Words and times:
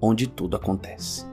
onde 0.00 0.26
tudo 0.26 0.56
acontece. 0.56 1.26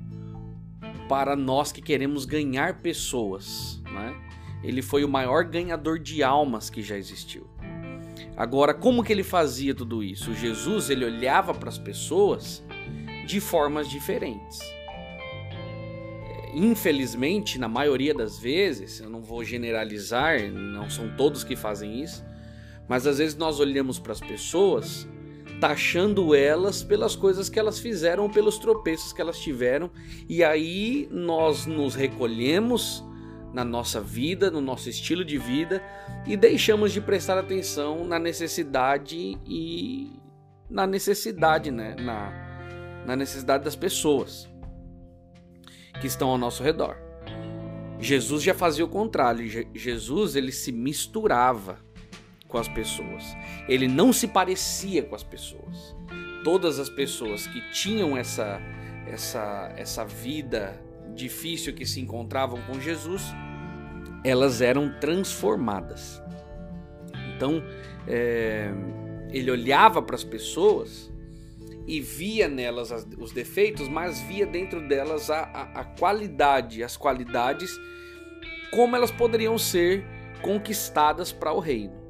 para 1.09 1.35
nós 1.35 1.71
que 1.71 1.81
queremos 1.81 2.25
ganhar 2.25 2.81
pessoas. 2.81 3.81
Né? 3.91 4.15
Ele 4.63 4.81
foi 4.81 5.03
o 5.03 5.09
maior 5.09 5.43
ganhador 5.43 5.99
de 5.99 6.23
almas 6.23 6.69
que 6.69 6.81
já 6.81 6.97
existiu. 6.97 7.47
Agora, 8.37 8.73
como 8.73 9.03
que 9.03 9.11
ele 9.11 9.23
fazia 9.23 9.73
tudo 9.73 10.03
isso? 10.03 10.33
Jesus 10.33 10.89
ele 10.89 11.05
olhava 11.05 11.53
para 11.53 11.69
as 11.69 11.77
pessoas 11.77 12.63
de 13.25 13.39
formas 13.39 13.89
diferentes 13.89 14.59
infelizmente, 16.55 17.59
na 17.59 17.67
maioria 17.67 18.13
das 18.13 18.39
vezes, 18.39 19.01
eu 19.01 19.09
não 19.09 19.21
vou 19.21 19.43
generalizar, 19.43 20.41
não 20.49 20.89
são 20.89 21.13
todos 21.17 21.43
que 21.43 21.55
fazem 21.55 22.01
isso, 22.01 22.23
mas 22.87 23.05
às 23.05 23.17
vezes 23.17 23.35
nós 23.35 23.59
olhamos 23.59 23.99
para 23.99 24.13
as 24.13 24.21
pessoas 24.21 25.05
taxando 25.59 26.35
elas 26.35 26.83
pelas 26.83 27.15
coisas 27.15 27.49
que 27.49 27.59
elas 27.59 27.79
fizeram, 27.79 28.29
pelos 28.29 28.57
tropeços 28.57 29.13
que 29.13 29.21
elas 29.21 29.39
tiveram, 29.39 29.89
e 30.27 30.43
aí 30.43 31.07
nós 31.11 31.65
nos 31.65 31.95
recolhemos 31.95 33.03
na 33.53 33.63
nossa 33.63 34.01
vida, 34.01 34.51
no 34.51 34.59
nosso 34.59 34.89
estilo 34.89 35.23
de 35.23 35.37
vida 35.37 35.81
e 36.27 36.35
deixamos 36.35 36.91
de 36.91 36.99
prestar 36.99 37.37
atenção 37.37 38.03
na 38.03 38.19
necessidade 38.19 39.37
e 39.45 40.19
na 40.69 40.85
necessidade, 40.85 41.71
né, 41.71 41.95
na, 41.97 43.03
na 43.05 43.15
necessidade 43.15 43.63
das 43.63 43.75
pessoas 43.75 44.49
que 46.01 46.07
estão 46.07 46.29
ao 46.29 46.37
nosso 46.37 46.61
redor. 46.61 46.97
Jesus 47.97 48.43
já 48.43 48.53
fazia 48.53 48.83
o 48.83 48.89
contrário. 48.89 49.47
Jesus 49.73 50.35
ele 50.35 50.51
se 50.51 50.73
misturava 50.73 51.84
com 52.47 52.57
as 52.57 52.67
pessoas. 52.67 53.35
Ele 53.67 53.87
não 53.87 54.13
se 54.13 54.27
parecia 54.27 55.03
com 55.03 55.15
as 55.15 55.23
pessoas. 55.23 55.95
Todas 56.43 56.79
as 56.79 56.89
pessoas 56.89 57.47
que 57.47 57.61
tinham 57.71 58.17
essa 58.17 58.61
essa 59.07 59.73
essa 59.77 60.05
vida 60.05 60.81
difícil 61.13 61.73
que 61.73 61.85
se 61.85 61.99
encontravam 62.01 62.61
com 62.63 62.79
Jesus, 62.79 63.23
elas 64.23 64.61
eram 64.61 64.99
transformadas. 64.99 66.21
Então, 67.35 67.63
é, 68.07 68.71
ele 69.29 69.51
olhava 69.51 70.01
para 70.01 70.15
as 70.15 70.23
pessoas 70.23 71.11
e 71.87 72.01
via 72.01 72.47
nelas 72.47 72.91
as, 72.91 73.07
os 73.17 73.31
defeitos, 73.31 73.87
mas 73.87 74.19
via 74.21 74.45
dentro 74.45 74.87
delas 74.87 75.29
a, 75.29 75.43
a, 75.43 75.81
a 75.81 75.83
qualidade, 75.83 76.83
as 76.83 76.97
qualidades, 76.97 77.71
como 78.71 78.95
elas 78.95 79.11
poderiam 79.11 79.57
ser 79.57 80.05
conquistadas 80.41 81.31
para 81.31 81.53
o 81.53 81.59
reino. 81.59 82.04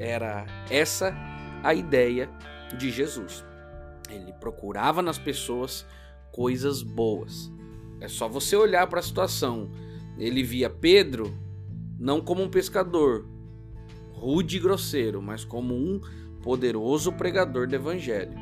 Era 0.00 0.46
essa 0.70 1.14
a 1.62 1.74
ideia 1.74 2.30
de 2.78 2.90
Jesus. 2.90 3.44
Ele 4.08 4.32
procurava 4.32 5.02
nas 5.02 5.18
pessoas 5.18 5.86
coisas 6.32 6.82
boas. 6.82 7.52
É 8.00 8.08
só 8.08 8.26
você 8.26 8.56
olhar 8.56 8.86
para 8.86 9.00
a 9.00 9.02
situação. 9.02 9.70
Ele 10.16 10.42
via 10.42 10.70
Pedro 10.70 11.38
não 11.98 12.22
como 12.22 12.42
um 12.42 12.48
pescador 12.48 13.28
rude 14.10 14.56
e 14.56 14.60
grosseiro, 14.60 15.20
mas 15.20 15.44
como 15.44 15.74
um 15.74 16.00
poderoso 16.42 17.12
pregador 17.12 17.68
do 17.68 17.74
evangelho. 17.74 18.38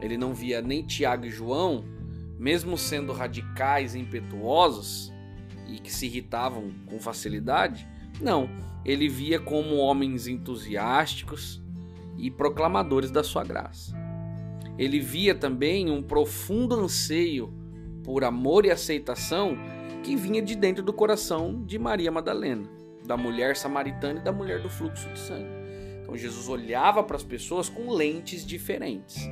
Ele 0.00 0.16
não 0.16 0.32
via 0.32 0.62
nem 0.62 0.86
Tiago 0.86 1.26
e 1.26 1.30
João, 1.30 1.84
mesmo 2.38 2.78
sendo 2.78 3.12
radicais 3.12 3.96
e 3.96 3.98
impetuosos 3.98 5.12
e 5.68 5.80
que 5.80 5.92
se 5.92 6.06
irritavam 6.06 6.72
com 6.86 7.00
facilidade, 7.00 7.88
não, 8.22 8.48
ele 8.84 9.08
via 9.08 9.40
como 9.40 9.76
homens 9.76 10.26
entusiásticos 10.26 11.60
e 12.16 12.30
proclamadores 12.30 13.10
da 13.10 13.22
sua 13.22 13.44
graça. 13.44 13.94
Ele 14.78 15.00
via 15.00 15.34
também 15.34 15.90
um 15.90 16.02
profundo 16.02 16.74
anseio 16.74 17.52
por 18.04 18.24
amor 18.24 18.64
e 18.64 18.70
aceitação 18.70 19.56
que 20.02 20.16
vinha 20.16 20.42
de 20.42 20.56
dentro 20.56 20.82
do 20.82 20.92
coração 20.92 21.62
de 21.64 21.78
Maria 21.78 22.10
Madalena, 22.10 22.68
da 23.04 23.16
mulher 23.16 23.56
samaritana 23.56 24.20
e 24.20 24.22
da 24.24 24.32
mulher 24.32 24.60
do 24.60 24.70
fluxo 24.70 25.08
de 25.10 25.18
sangue. 25.18 25.62
Então 26.02 26.16
Jesus 26.16 26.48
olhava 26.48 27.02
para 27.02 27.16
as 27.16 27.22
pessoas 27.22 27.68
com 27.68 27.92
lentes 27.92 28.44
diferentes. 28.44 29.28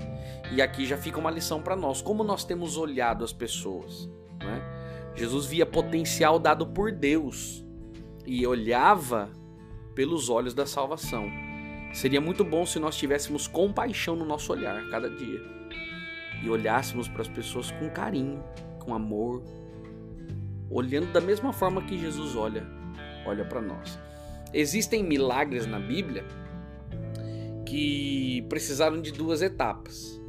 E 0.52 0.62
aqui 0.62 0.86
já 0.86 0.96
fica 0.96 1.18
uma 1.18 1.30
lição 1.30 1.62
para 1.62 1.76
nós: 1.76 2.00
como 2.00 2.22
nós 2.22 2.44
temos 2.44 2.76
olhado 2.76 3.24
as 3.24 3.32
pessoas. 3.32 4.08
Né? 4.38 4.62
Jesus 5.14 5.46
via 5.46 5.66
potencial 5.66 6.38
dado 6.38 6.66
por 6.66 6.93
Deus 6.93 7.64
e 8.26 8.46
olhava 8.46 9.31
pelos 9.94 10.28
olhos 10.28 10.55
da 10.55 10.67
salvação. 10.67 11.31
Seria 11.93 12.20
muito 12.20 12.44
bom 12.44 12.64
se 12.64 12.78
nós 12.78 12.96
tivéssemos 12.96 13.46
compaixão 13.46 14.14
no 14.14 14.25
nosso 14.25 14.52
olhar 14.52 14.88
cada 14.88 15.11
dia 15.11 15.40
e 16.43 16.49
olhássemos 16.49 17.08
para 17.08 17.22
as 17.22 17.28
pessoas 17.28 17.70
com 17.72 17.90
carinho, 17.90 18.43
com 18.78 18.94
amor, 18.94 19.43
olhando 20.70 21.12
da 21.12 21.20
mesma 21.20 21.52
forma 21.52 21.82
que 21.82 21.99
Jesus 21.99 22.37
olha, 22.37 22.67
olha 23.26 23.44
para 23.44 23.61
nós. 23.61 23.99
Existem 24.52 25.02
milagres 25.02 25.67
na 25.67 25.78
Bíblia 25.78 26.25
que 27.67 28.44
precisaram 28.49 29.00
de 29.00 29.12
duas 29.12 29.43
etapas. 29.43 30.20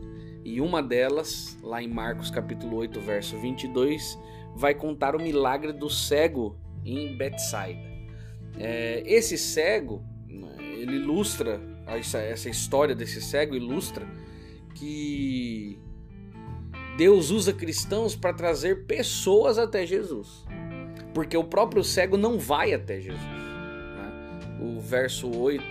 E 0.43 0.59
uma 0.59 0.81
delas, 0.81 1.57
lá 1.63 1.81
em 1.81 1.87
Marcos 1.87 2.29
capítulo 2.29 2.77
8, 2.77 2.99
verso 2.99 3.37
22, 3.39 4.17
vai 4.55 4.73
contar 4.73 5.15
o 5.15 5.21
milagre 5.21 5.71
do 5.71 5.89
cego 5.89 6.57
em 6.85 7.15
Betsaida. 7.15 7.91
É, 8.57 9.03
esse 9.05 9.37
cego, 9.37 10.03
ele 10.77 10.95
ilustra, 10.97 11.61
essa, 11.87 12.19
essa 12.19 12.49
história 12.49 12.95
desse 12.95 13.21
cego 13.21 13.55
ilustra 13.55 14.07
que 14.75 15.79
Deus 16.97 17.29
usa 17.29 17.53
cristãos 17.53 18.15
para 18.15 18.33
trazer 18.33 18.85
pessoas 18.85 19.57
até 19.57 19.85
Jesus. 19.85 20.45
Porque 21.13 21.35
o 21.35 21.43
próprio 21.43 21.83
cego 21.83 22.17
não 22.17 22.37
vai 22.37 22.73
até 22.73 22.99
Jesus. 22.99 23.21
Né? 23.21 24.59
O 24.61 24.79
verso 24.79 25.29
8, 25.29 25.63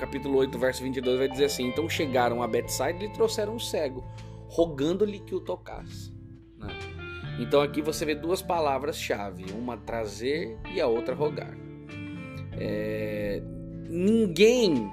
capítulo 0.00 0.38
8, 0.38 0.58
verso 0.58 0.82
22 0.82 1.18
vai 1.18 1.28
dizer 1.28 1.44
assim: 1.44 1.68
Então 1.68 1.88
chegaram 1.88 2.42
a 2.42 2.48
Betsaida 2.48 3.04
e 3.04 3.06
lhe 3.06 3.12
trouxeram 3.12 3.54
um 3.54 3.58
cego, 3.58 4.04
rogando-lhe 4.48 5.20
que 5.20 5.34
o 5.34 5.40
tocasse. 5.40 6.12
Né? 6.58 6.95
Então 7.38 7.60
aqui 7.60 7.82
você 7.82 8.04
vê 8.04 8.14
duas 8.14 8.40
palavras-chave: 8.40 9.52
uma 9.52 9.76
trazer 9.76 10.56
e 10.72 10.80
a 10.80 10.86
outra 10.86 11.14
rogar. 11.14 11.56
É, 12.58 13.42
ninguém, 13.88 14.90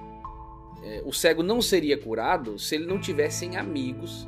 é, 0.84 1.02
o 1.06 1.14
cego 1.14 1.42
não 1.42 1.62
seria 1.62 1.98
curado 1.98 2.60
se 2.60 2.76
ele 2.76 2.86
não 2.86 3.00
tivessem 3.00 3.56
amigos 3.56 4.28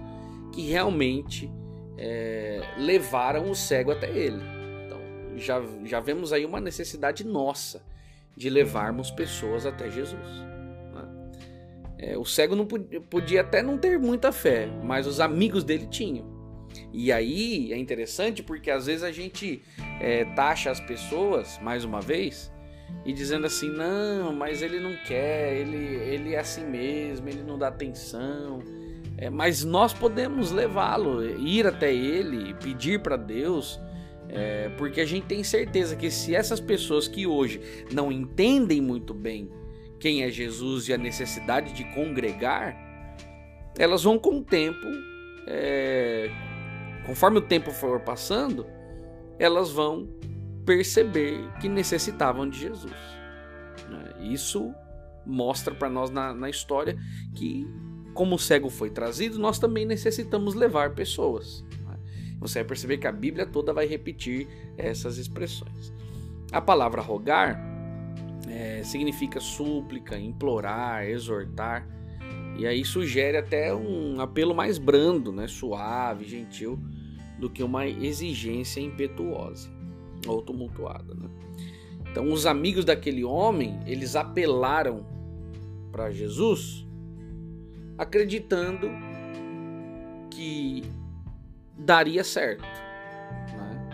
que 0.53 0.62
realmente 0.62 1.51
é, 1.97 2.62
levaram 2.77 3.51
o 3.51 3.56
cego 3.56 3.91
até 3.91 4.09
ele. 4.09 4.41
Então 4.85 5.38
já, 5.38 5.62
já 5.83 6.00
vemos 6.00 6.31
aí 6.31 6.45
uma 6.45 6.62
necessidade 6.62 7.25
nossa 7.25 7.83
de 8.35 8.50
levarmos 8.50 9.12
pessoas 9.12 9.65
até 9.65 9.89
Jesus. 9.89 10.27
Né? 10.94 11.07
É, 11.97 12.17
o 12.17 12.25
cego 12.25 12.56
não 12.56 12.65
podia, 12.65 13.01
podia 13.01 13.41
até 13.41 13.62
não 13.62 13.77
ter 13.77 14.00
muita 14.00 14.31
fé, 14.31 14.67
mas 14.83 15.06
os 15.06 15.19
amigos 15.19 15.63
dele 15.63 15.88
tinham. 15.88 16.35
E 16.94 17.12
aí 17.12 17.72
é 17.74 17.78
interessante 17.78 18.42
porque 18.42 18.72
às 18.72 18.86
vezes 18.86 19.04
a 19.04 19.12
gente 19.12 19.62
é, 20.00 20.26
taxa 20.26 20.72
as 20.72 20.80
pessoas, 20.80 21.60
mais 21.62 21.84
uma 21.84 22.02
vez, 22.02 22.52
e 23.06 23.14
dizendo 23.14 23.46
assim: 23.46 23.70
não, 23.70 24.34
mas 24.34 24.62
ele 24.62 24.80
não 24.80 24.96
quer, 25.06 25.56
ele, 25.56 25.78
ele 25.78 26.34
é 26.34 26.40
assim 26.40 26.66
mesmo, 26.66 27.28
ele 27.28 27.44
não 27.44 27.58
dá 27.58 27.68
atenção. 27.68 28.60
É, 29.18 29.30
mas 29.30 29.64
nós 29.64 29.94
podemos 29.94 30.52
levá-lo, 30.52 31.24
ir 31.40 31.66
até 31.66 31.94
ele, 31.94 32.54
pedir 32.56 33.02
para 33.02 33.16
Deus, 33.16 33.80
é, 34.28 34.70
porque 34.78 35.00
a 35.00 35.06
gente 35.06 35.26
tem 35.26 35.44
certeza 35.44 35.96
que 35.96 36.12
se 36.12 36.36
essas 36.36 36.60
pessoas 36.60 37.08
que 37.08 37.26
hoje 37.26 37.62
não 37.94 38.12
entendem 38.12 38.82
muito 38.82 39.14
bem 39.14 39.50
quem 40.00 40.24
é 40.24 40.30
Jesus 40.30 40.90
e 40.90 40.94
a 40.94 40.98
necessidade 40.98 41.72
de 41.74 41.86
congregar, 41.94 42.76
elas 43.78 44.04
vão 44.04 44.20
com 44.20 44.40
o 44.40 44.44
tempo, 44.44 44.86
é, 45.48 46.30
conforme 47.06 47.38
o 47.38 47.42
tempo 47.42 47.72
for 47.72 48.00
passando, 48.00 48.66
elas 49.40 49.72
vão 49.72 50.07
perceber 50.66 51.40
que 51.60 51.69
necessitavam 51.69 52.50
de 52.50 52.60
Jesus. 52.60 52.94
Né? 53.90 54.13
Isso 54.31 54.74
mostra 55.25 55.74
para 55.74 55.90
nós 55.90 56.10
na, 56.10 56.34
na 56.34 56.50
história 56.50 56.98
que, 57.34 57.68
como 58.13 58.36
o 58.36 58.40
cego 58.40 58.69
foi 58.69 58.90
trazido, 58.90 59.40
nós 59.40 59.60
também 59.60 59.86
necessitamos 59.86 60.56
levar 60.56 60.96
pessoas. 60.96 61.63
Né? 61.86 61.98
Você 62.40 62.60
vai 62.60 62.68
perceber 62.68 62.98
que 62.98 63.08
a 63.08 63.12
Bíblia 63.12 63.46
toda 63.46 63.74
vai 63.74 63.86
repetir 63.86 64.48
essas 64.78 65.18
expressões. 65.18 65.94
A 66.51 66.62
palavra 66.62 67.01
rogar 67.01 67.60
é, 68.48 68.84
significa 68.84 69.40
súplica, 69.40 70.18
implorar, 70.18 71.06
exortar. 71.06 71.88
E 72.58 72.66
aí 72.66 72.86
sugere 72.86 73.38
até 73.38 73.75
um 73.75 74.22
apelo 74.22 74.56
mais 74.56 74.78
brando, 74.78 75.31
né, 75.31 75.46
suave, 75.48 76.25
gentil, 76.25 76.80
do 77.40 77.50
que 77.50 77.64
uma 77.64 77.88
exigência 77.88 78.80
impetuosa 78.80 79.70
ou 80.28 80.42
tumultuada. 80.42 81.14
Né? 81.14 81.30
Então, 82.10 82.32
os 82.32 82.46
amigos 82.46 82.86
daquele 82.86 83.24
homem 83.24 83.80
eles 83.86 84.16
apelaram 84.16 85.06
para 85.92 86.12
Jesus, 86.12 86.86
acreditando 87.98 88.90
que 90.30 90.84
daria 91.78 92.24
certo. 92.24 92.64
Né? 92.64 93.90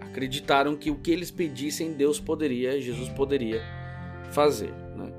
Acreditaram 0.00 0.76
que 0.76 0.90
o 0.90 0.96
que 0.96 1.10
eles 1.10 1.30
pedissem 1.30 1.92
Deus 1.92 2.20
poderia, 2.20 2.80
Jesus 2.80 3.08
poderia 3.10 3.62
fazer. 4.30 4.72
Né? 4.96 5.12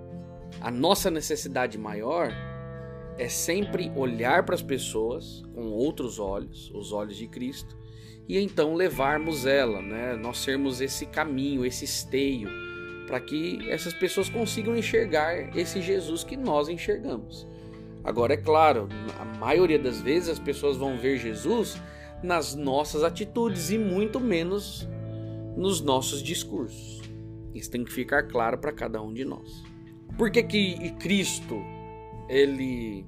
A 0.62 0.72
nossa 0.72 1.12
necessidade 1.12 1.78
maior 1.78 2.32
é 3.18 3.28
sempre 3.28 3.92
olhar 3.96 4.44
para 4.44 4.56
as 4.56 4.62
pessoas 4.62 5.44
com 5.54 5.72
outros 5.72 6.20
olhos, 6.20 6.72
os 6.74 6.92
olhos 6.92 7.18
de 7.18 7.28
Cristo, 7.28 7.76
e 8.28 8.38
então 8.38 8.76
levarmos 8.76 9.46
ela, 9.46 9.82
né? 9.82 10.16
Nós 10.16 10.38
sermos 10.38 10.82
esse 10.82 11.06
caminho, 11.06 11.66
esse 11.66 11.86
esteio, 11.86 12.50
para 13.08 13.20
que 13.20 13.70
essas 13.70 13.94
pessoas 13.94 14.30
consigam 14.30 14.76
enxergar 14.76 15.58
esse 15.58 15.82
Jesus 15.82 16.24
que 16.24 16.36
nós 16.36 16.68
enxergamos. 16.68 17.48
Agora 18.04 18.34
é 18.34 18.38
claro, 18.38 18.88
a 19.18 19.26
maioria 19.26 19.80
das 19.80 20.02
vezes 20.02 20.30
as 20.30 20.40
pessoas 20.40 20.78
vão 20.78 20.98
ver 20.98 21.18
Jesus 21.18 21.82
nas 22.22 22.54
nossas 22.56 23.04
atitudes 23.04 23.70
e 23.70 23.78
muito 23.78 24.20
menos 24.20 24.88
nos 25.56 25.82
nossos 25.82 26.22
discursos. 26.22 27.02
Isso 27.54 27.72
tem 27.72 27.84
que 27.84 27.92
ficar 27.92 28.24
claro 28.24 28.58
para 28.58 28.72
cada 28.72 29.02
um 29.02 29.14
de 29.14 29.26
nós. 29.26 29.64
Por 30.18 30.30
que 30.30 30.44
que 30.44 30.92
Cristo 31.00 31.62
ele 32.30 33.06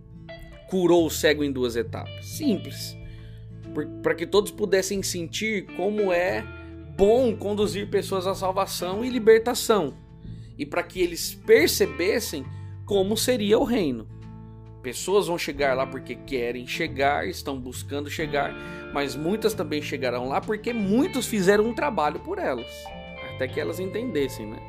curou 0.70 1.06
o 1.06 1.10
cego 1.10 1.44
em 1.44 1.52
duas 1.52 1.76
etapas? 1.76 2.26
Simples 2.26 3.00
para 4.02 4.16
que 4.16 4.26
todos 4.26 4.52
pudessem 4.52 5.02
sentir 5.04 5.66
como 5.76 6.12
é 6.12 6.44
bom 6.98 7.36
conduzir 7.36 7.90
pessoas 7.90 8.28
à 8.28 8.36
salvação 8.36 9.06
e 9.06 9.10
libertação, 9.10 9.94
e 10.58 10.66
para 10.66 10.84
que 10.84 11.02
eles 11.02 11.34
percebessem 11.34 12.46
como 12.86 13.16
seria 13.16 13.58
o 13.58 13.64
reino. 13.64 14.08
Pessoas 14.82 15.28
vão 15.28 15.38
chegar 15.38 15.76
lá 15.76 15.86
porque 15.86 16.16
querem 16.16 16.66
chegar, 16.66 17.28
estão 17.28 17.60
buscando 17.60 18.10
chegar, 18.10 18.54
mas 18.94 19.16
muitas 19.16 19.54
também 19.54 19.82
chegarão 19.82 20.28
lá 20.28 20.42
porque 20.42 20.74
muitos 20.74 21.28
fizeram 21.28 21.66
um 21.66 21.74
trabalho 21.74 22.20
por 22.20 22.38
elas, 22.38 22.72
até 23.36 23.48
que 23.48 23.60
elas 23.60 23.80
entendessem, 23.80 24.48
né? 24.48 24.60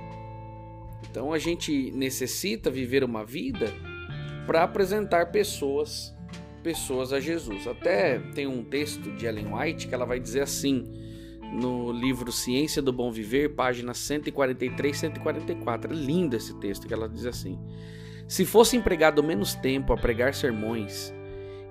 Então 1.09 1.33
a 1.33 1.39
gente 1.39 1.91
necessita 1.93 2.71
viver 2.71 3.03
uma 3.03 3.25
vida 3.25 3.73
para 4.51 4.65
apresentar 4.65 5.31
pessoas 5.31 6.13
pessoas 6.61 7.13
a 7.13 7.21
Jesus. 7.21 7.69
Até 7.69 8.19
tem 8.35 8.49
um 8.49 8.65
texto 8.65 9.13
de 9.13 9.25
Ellen 9.25 9.55
White 9.55 9.87
que 9.87 9.95
ela 9.95 10.05
vai 10.05 10.19
dizer 10.19 10.43
assim, 10.43 10.91
no 11.53 11.93
livro 11.93 12.33
Ciência 12.33 12.83
do 12.83 12.93
Bom 12.93 13.13
Viver, 13.13 13.55
páginas 13.55 13.99
143 13.99 14.97
e 14.97 14.99
144. 14.99 15.93
É 15.93 15.97
lindo 15.97 16.35
esse 16.35 16.53
texto 16.59 16.89
que 16.89 16.93
ela 16.93 17.09
diz 17.09 17.27
assim: 17.27 17.61
Se 18.27 18.45
fosse 18.45 18.77
empregado 18.77 19.23
menos 19.23 19.55
tempo 19.55 19.93
a 19.93 19.97
pregar 19.97 20.35
sermões 20.35 21.15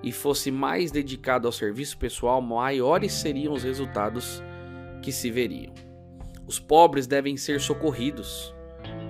e 0.01 0.13
fosse 0.13 0.49
mais 0.49 0.89
dedicado 0.89 1.49
ao 1.49 1.51
serviço 1.51 1.97
pessoal, 1.97 2.41
maiores 2.41 3.11
seriam 3.11 3.53
os 3.53 3.63
resultados 3.63 4.41
que 5.01 5.11
se 5.11 5.29
veriam. 5.29 5.73
Os 6.47 6.59
pobres 6.59 7.07
devem 7.07 7.35
ser 7.35 7.59
socorridos, 7.59 8.55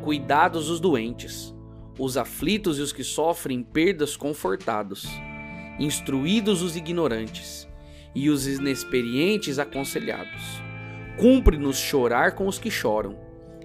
cuidados 0.03 0.71
os 0.71 0.79
doentes, 0.79 1.53
os 1.99 2.17
aflitos 2.17 2.79
e 2.79 2.81
os 2.81 2.93
que 2.93 3.03
sofrem 3.03 3.61
perdas 3.61 4.15
confortados 4.15 5.05
instruídos 5.79 6.61
os 6.61 6.75
ignorantes 6.75 7.67
e 8.13 8.29
os 8.29 8.45
inexperientes 8.45 9.57
aconselhados. 9.57 10.61
Cumpre-nos 11.17 11.77
chorar 11.77 12.35
com 12.35 12.47
os 12.47 12.59
que 12.59 12.69
choram 12.69 13.17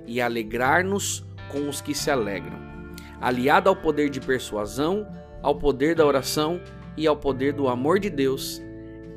e 0.06 0.20
alegrar-nos 0.20 1.24
com 1.50 1.68
os 1.68 1.80
que 1.80 1.94
se 1.94 2.10
alegram. 2.10 2.62
Aliado 3.20 3.68
ao 3.68 3.76
poder 3.76 4.10
de 4.10 4.20
persuasão, 4.20 5.06
ao 5.42 5.56
poder 5.56 5.94
da 5.94 6.06
oração 6.06 6.60
e 6.96 7.06
ao 7.06 7.16
poder 7.16 7.52
do 7.52 7.68
amor 7.68 7.98
de 7.98 8.10
Deus, 8.10 8.62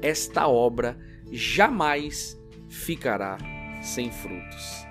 esta 0.01 0.47
obra 0.47 0.97
jamais 1.31 2.39
ficará 2.67 3.37
sem 3.81 4.11
frutos. 4.11 4.86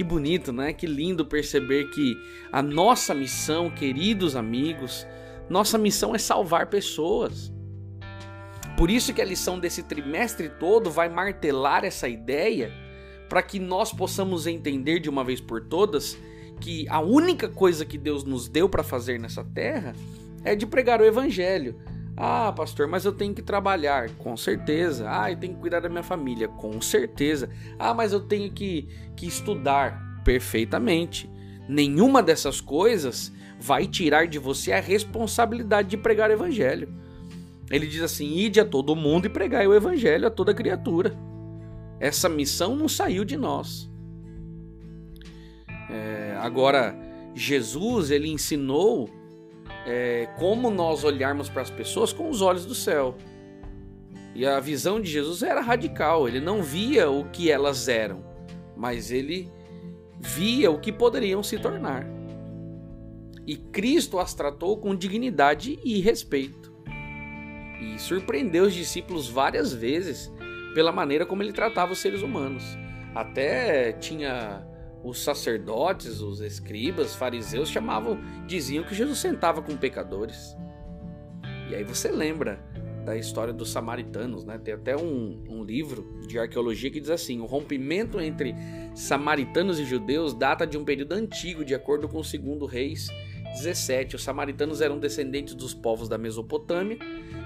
Que 0.00 0.04
bonito, 0.04 0.50
né? 0.50 0.72
Que 0.72 0.86
lindo 0.86 1.26
perceber 1.26 1.90
que 1.90 2.16
a 2.50 2.62
nossa 2.62 3.12
missão, 3.12 3.68
queridos 3.68 4.34
amigos, 4.34 5.06
nossa 5.46 5.76
missão 5.76 6.14
é 6.14 6.18
salvar 6.18 6.70
pessoas. 6.70 7.52
Por 8.78 8.90
isso 8.90 9.12
que 9.12 9.20
a 9.20 9.24
lição 9.26 9.60
desse 9.60 9.82
trimestre 9.82 10.48
todo 10.58 10.90
vai 10.90 11.10
martelar 11.10 11.84
essa 11.84 12.08
ideia 12.08 12.72
para 13.28 13.42
que 13.42 13.58
nós 13.58 13.92
possamos 13.92 14.46
entender 14.46 15.00
de 15.00 15.10
uma 15.10 15.22
vez 15.22 15.38
por 15.38 15.66
todas 15.66 16.16
que 16.62 16.88
a 16.88 17.00
única 17.00 17.46
coisa 17.46 17.84
que 17.84 17.98
Deus 17.98 18.24
nos 18.24 18.48
deu 18.48 18.70
para 18.70 18.82
fazer 18.82 19.20
nessa 19.20 19.44
terra 19.44 19.94
é 20.42 20.56
de 20.56 20.66
pregar 20.66 21.02
o 21.02 21.04
evangelho. 21.04 21.78
Ah, 22.22 22.52
pastor, 22.52 22.86
mas 22.86 23.06
eu 23.06 23.12
tenho 23.12 23.34
que 23.34 23.40
trabalhar, 23.40 24.10
com 24.16 24.36
certeza. 24.36 25.06
Ah, 25.08 25.30
eu 25.32 25.38
tenho 25.38 25.54
que 25.54 25.60
cuidar 25.60 25.80
da 25.80 25.88
minha 25.88 26.02
família, 26.02 26.48
com 26.48 26.78
certeza. 26.78 27.48
Ah, 27.78 27.94
mas 27.94 28.12
eu 28.12 28.20
tenho 28.20 28.52
que, 28.52 28.86
que 29.16 29.26
estudar, 29.26 30.20
perfeitamente. 30.22 31.30
Nenhuma 31.66 32.22
dessas 32.22 32.60
coisas 32.60 33.32
vai 33.58 33.86
tirar 33.86 34.26
de 34.26 34.38
você 34.38 34.70
a 34.70 34.80
responsabilidade 34.80 35.88
de 35.88 35.96
pregar 35.96 36.28
o 36.28 36.34
evangelho. 36.34 36.92
Ele 37.70 37.86
diz 37.86 38.02
assim: 38.02 38.36
ide 38.36 38.60
a 38.60 38.66
todo 38.66 38.94
mundo 38.94 39.24
e 39.24 39.30
pregai 39.30 39.66
o 39.66 39.74
evangelho 39.74 40.26
a 40.26 40.30
toda 40.30 40.52
criatura. 40.52 41.16
Essa 41.98 42.28
missão 42.28 42.76
não 42.76 42.86
saiu 42.86 43.24
de 43.24 43.38
nós. 43.38 43.90
É, 45.88 46.36
agora, 46.38 46.94
Jesus 47.34 48.10
ele 48.10 48.28
ensinou 48.28 49.08
é, 49.86 50.28
como 50.38 50.70
nós 50.70 51.04
olharmos 51.04 51.48
para 51.48 51.62
as 51.62 51.70
pessoas 51.70 52.12
com 52.12 52.28
os 52.28 52.40
olhos 52.42 52.66
do 52.66 52.74
céu. 52.74 53.16
E 54.34 54.46
a 54.46 54.60
visão 54.60 55.00
de 55.00 55.10
Jesus 55.10 55.42
era 55.42 55.60
radical, 55.60 56.28
ele 56.28 56.40
não 56.40 56.62
via 56.62 57.10
o 57.10 57.24
que 57.30 57.50
elas 57.50 57.88
eram, 57.88 58.24
mas 58.76 59.10
ele 59.10 59.50
via 60.20 60.70
o 60.70 60.78
que 60.78 60.92
poderiam 60.92 61.42
se 61.42 61.58
tornar. 61.58 62.06
E 63.46 63.56
Cristo 63.56 64.18
as 64.18 64.34
tratou 64.34 64.76
com 64.76 64.94
dignidade 64.94 65.78
e 65.82 66.00
respeito. 66.00 66.72
E 67.80 67.98
surpreendeu 67.98 68.64
os 68.64 68.74
discípulos 68.74 69.28
várias 69.28 69.72
vezes 69.72 70.30
pela 70.74 70.92
maneira 70.92 71.26
como 71.26 71.42
ele 71.42 71.52
tratava 71.52 71.92
os 71.92 71.98
seres 71.98 72.22
humanos. 72.22 72.62
Até 73.14 73.92
tinha 73.92 74.64
os 75.02 75.22
sacerdotes, 75.22 76.20
os 76.20 76.40
escribas, 76.40 77.14
fariseus 77.14 77.68
chamavam, 77.68 78.18
diziam 78.46 78.84
que 78.84 78.94
Jesus 78.94 79.18
sentava 79.18 79.62
com 79.62 79.76
pecadores. 79.76 80.56
E 81.70 81.74
aí 81.74 81.84
você 81.84 82.10
lembra 82.10 82.60
da 83.04 83.16
história 83.16 83.52
dos 83.52 83.70
samaritanos, 83.70 84.44
né? 84.44 84.58
Tem 84.58 84.74
até 84.74 84.96
um, 84.96 85.42
um 85.48 85.64
livro 85.64 86.20
de 86.26 86.38
arqueologia 86.38 86.90
que 86.90 87.00
diz 87.00 87.10
assim: 87.10 87.40
o 87.40 87.46
rompimento 87.46 88.20
entre 88.20 88.54
samaritanos 88.94 89.78
e 89.78 89.84
judeus 89.84 90.34
data 90.34 90.66
de 90.66 90.76
um 90.76 90.84
período 90.84 91.12
antigo, 91.12 91.64
de 91.64 91.74
acordo 91.74 92.08
com 92.08 92.18
o 92.18 92.24
segundo 92.24 92.66
Reis 92.66 93.08
17. 93.54 94.16
Os 94.16 94.22
samaritanos 94.22 94.80
eram 94.80 94.98
descendentes 94.98 95.54
dos 95.54 95.74
povos 95.74 96.08
da 96.08 96.18
Mesopotâmia, 96.18 96.98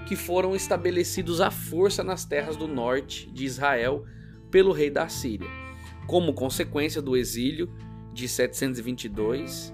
que 0.07 0.15
foram 0.15 0.55
estabelecidos 0.55 1.41
à 1.41 1.49
força 1.49 2.03
nas 2.03 2.25
terras 2.25 2.57
do 2.57 2.67
norte 2.67 3.31
de 3.31 3.45
Israel 3.45 4.05
pelo 4.51 4.71
rei 4.71 4.89
da 4.89 5.07
Síria. 5.07 5.64
Como 6.07 6.33
consequência 6.33 7.01
do 7.01 7.15
exílio 7.17 7.69
de 8.13 8.27
722, 8.27 9.73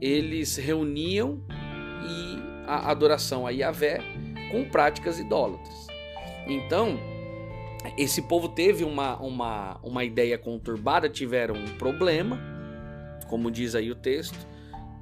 eles 0.00 0.56
reuniam 0.56 1.42
e 2.02 2.38
a 2.66 2.90
adoração 2.90 3.46
a 3.46 3.50
Yahvé 3.50 4.00
com 4.50 4.64
práticas 4.64 5.18
idólatras. 5.18 5.86
Então, 6.46 6.98
esse 7.96 8.22
povo 8.22 8.48
teve 8.48 8.84
uma, 8.84 9.16
uma, 9.18 9.80
uma 9.82 10.04
ideia 10.04 10.36
conturbada, 10.36 11.08
tiveram 11.08 11.54
um 11.54 11.76
problema, 11.78 12.40
como 13.28 13.50
diz 13.50 13.74
aí 13.74 13.90
o 13.90 13.94
texto, 13.94 14.46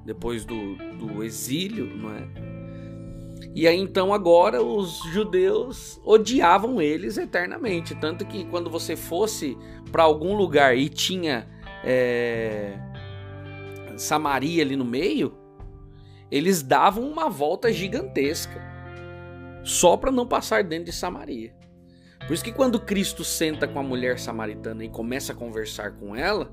depois 0.04 0.44
do, 0.44 0.76
do 0.96 1.22
exílio, 1.24 1.86
não 1.96 2.10
é? 2.14 2.45
E 3.54 3.66
aí 3.66 3.78
então 3.78 4.12
agora 4.12 4.62
os 4.62 5.02
judeus 5.12 6.00
odiavam 6.04 6.80
eles 6.80 7.16
eternamente, 7.16 7.94
tanto 7.94 8.26
que 8.26 8.44
quando 8.46 8.68
você 8.68 8.96
fosse 8.96 9.56
para 9.90 10.02
algum 10.02 10.36
lugar 10.36 10.76
e 10.76 10.88
tinha 10.88 11.48
é, 11.82 12.78
Samaria 13.96 14.62
ali 14.62 14.76
no 14.76 14.84
meio, 14.84 15.34
eles 16.30 16.62
davam 16.62 17.08
uma 17.08 17.28
volta 17.28 17.72
gigantesca 17.72 18.60
só 19.64 19.96
para 19.96 20.10
não 20.10 20.26
passar 20.26 20.62
dentro 20.62 20.86
de 20.86 20.92
Samaria. 20.92 21.54
Por 22.26 22.32
isso 22.32 22.44
que 22.44 22.52
quando 22.52 22.80
Cristo 22.80 23.24
senta 23.24 23.68
com 23.68 23.78
a 23.78 23.82
mulher 23.82 24.18
samaritana 24.18 24.84
e 24.84 24.88
começa 24.88 25.32
a 25.32 25.36
conversar 25.36 25.92
com 25.92 26.14
ela, 26.14 26.52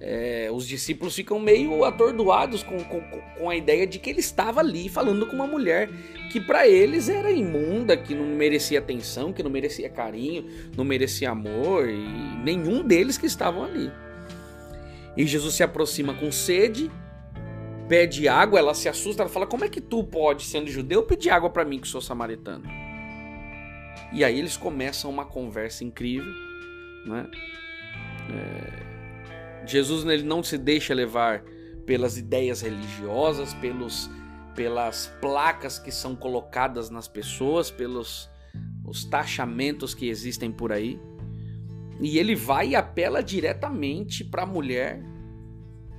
é, 0.00 0.48
os 0.50 0.66
discípulos 0.66 1.14
ficam 1.14 1.38
meio 1.38 1.84
atordoados 1.84 2.62
com, 2.62 2.82
com, 2.84 3.02
com, 3.36 3.50
a 3.50 3.54
ideia 3.54 3.86
de 3.86 3.98
que 3.98 4.08
ele 4.08 4.20
estava 4.20 4.60
ali 4.60 4.88
falando 4.88 5.26
com 5.26 5.34
uma 5.34 5.46
mulher 5.46 5.90
que 6.32 6.40
para 6.40 6.66
eles 6.66 7.10
era 7.10 7.30
imunda, 7.30 7.94
que 7.96 8.14
não 8.14 8.24
merecia 8.24 8.78
atenção, 8.78 9.30
que 9.30 9.42
não 9.42 9.50
merecia 9.50 9.90
carinho, 9.90 10.46
não 10.74 10.84
merecia 10.84 11.30
amor, 11.30 11.86
e 11.88 12.06
nenhum 12.42 12.82
deles 12.82 13.18
que 13.18 13.26
estavam 13.26 13.62
ali. 13.62 13.92
E 15.16 15.26
Jesus 15.26 15.54
se 15.56 15.62
aproxima 15.62 16.14
com 16.14 16.32
sede, 16.32 16.90
pede 17.86 18.26
água, 18.26 18.58
ela 18.58 18.72
se 18.72 18.88
assusta, 18.88 19.22
ela 19.22 19.30
fala: 19.30 19.46
Como 19.46 19.64
é 19.64 19.68
que 19.68 19.80
tu 19.80 20.02
pode, 20.04 20.44
sendo 20.44 20.70
judeu, 20.70 21.02
pedir 21.02 21.30
água 21.30 21.50
para 21.50 21.64
mim 21.64 21.78
que 21.78 21.88
sou 21.88 22.00
samaritano? 22.00 22.64
E 24.12 24.24
aí 24.24 24.38
eles 24.38 24.56
começam 24.56 25.10
uma 25.10 25.26
conversa 25.26 25.84
incrível, 25.84 26.32
né? 27.04 27.26
É 28.32 28.89
Jesus 29.66 30.04
ele 30.06 30.22
não 30.22 30.42
se 30.42 30.56
deixa 30.56 30.94
levar 30.94 31.42
pelas 31.86 32.16
ideias 32.16 32.60
religiosas, 32.60 33.52
pelos, 33.54 34.10
pelas 34.54 35.06
placas 35.20 35.78
que 35.78 35.90
são 35.90 36.14
colocadas 36.14 36.90
nas 36.90 37.08
pessoas, 37.08 37.70
pelos 37.70 38.30
os 38.84 39.04
taxamentos 39.04 39.94
que 39.94 40.08
existem 40.08 40.50
por 40.50 40.72
aí. 40.72 41.00
E 42.00 42.18
ele 42.18 42.34
vai 42.34 42.70
e 42.70 42.76
apela 42.76 43.22
diretamente 43.22 44.24
para 44.24 44.42
a 44.42 44.46
mulher 44.46 45.02